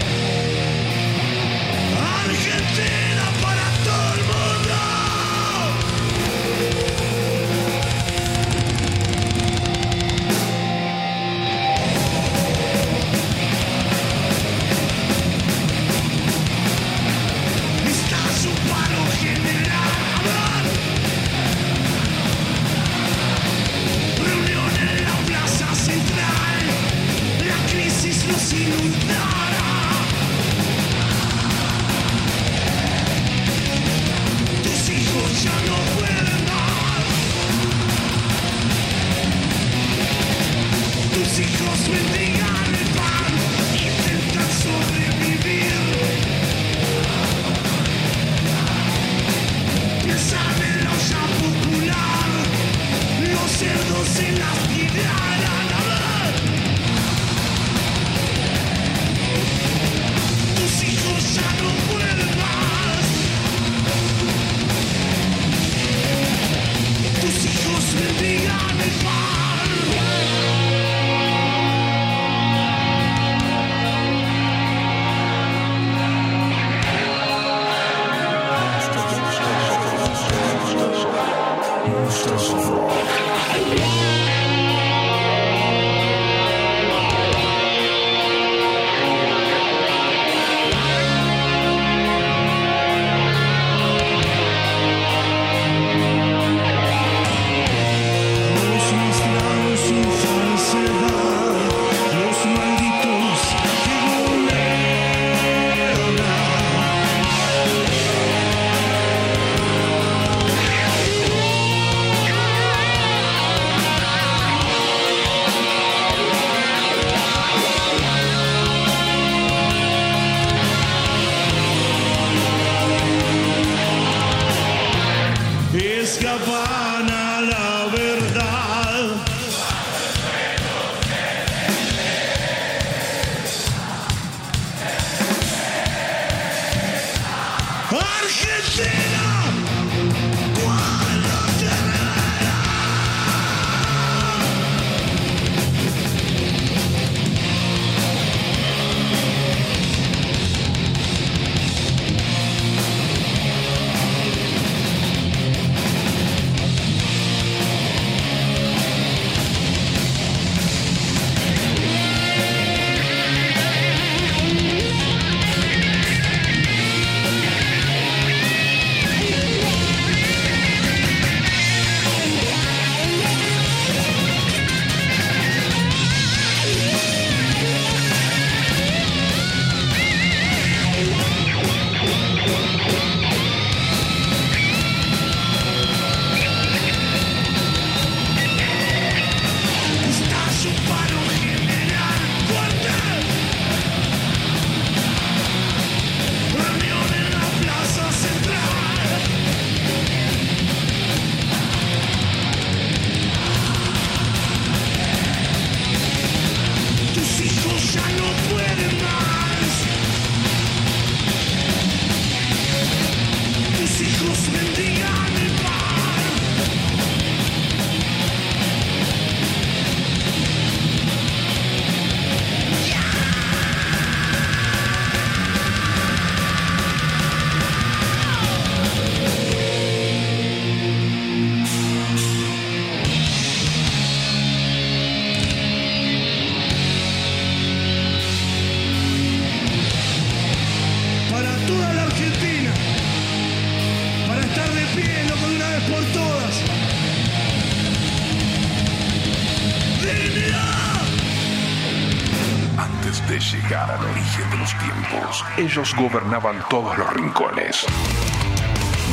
Ellos 255.75 255.93
gobernaban 255.97 256.63
todos 256.71 256.97
los 256.97 257.13
rincones. 257.15 257.85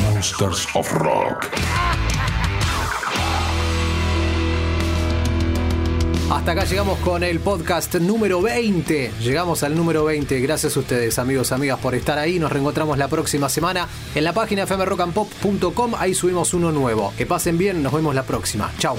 Monsters 0.03 0.67
of 0.75 0.93
Rock. 0.93 1.47
Hasta 6.29 6.51
acá 6.51 6.65
llegamos 6.65 6.99
con 6.99 7.23
el 7.23 7.39
podcast 7.39 7.95
número 7.95 8.43
20. 8.43 9.11
Llegamos 9.21 9.63
al 9.63 9.75
número 9.75 10.03
20. 10.05 10.39
Gracias 10.39 10.77
a 10.77 10.81
ustedes, 10.81 11.17
amigos, 11.17 11.51
amigas, 11.51 11.79
por 11.79 11.95
estar 11.95 12.19
ahí. 12.19 12.37
Nos 12.37 12.51
reencontramos 12.51 12.95
la 12.99 13.07
próxima 13.07 13.49
semana 13.49 13.87
en 14.13 14.23
la 14.23 14.33
página 14.33 14.67
fmrockandpop.com. 14.67 15.95
Ahí 15.97 16.13
subimos 16.13 16.53
uno 16.53 16.71
nuevo. 16.71 17.11
Que 17.17 17.25
pasen 17.25 17.57
bien, 17.57 17.81
nos 17.81 17.91
vemos 17.91 18.13
la 18.13 18.21
próxima. 18.21 18.71
Chao. 18.77 18.95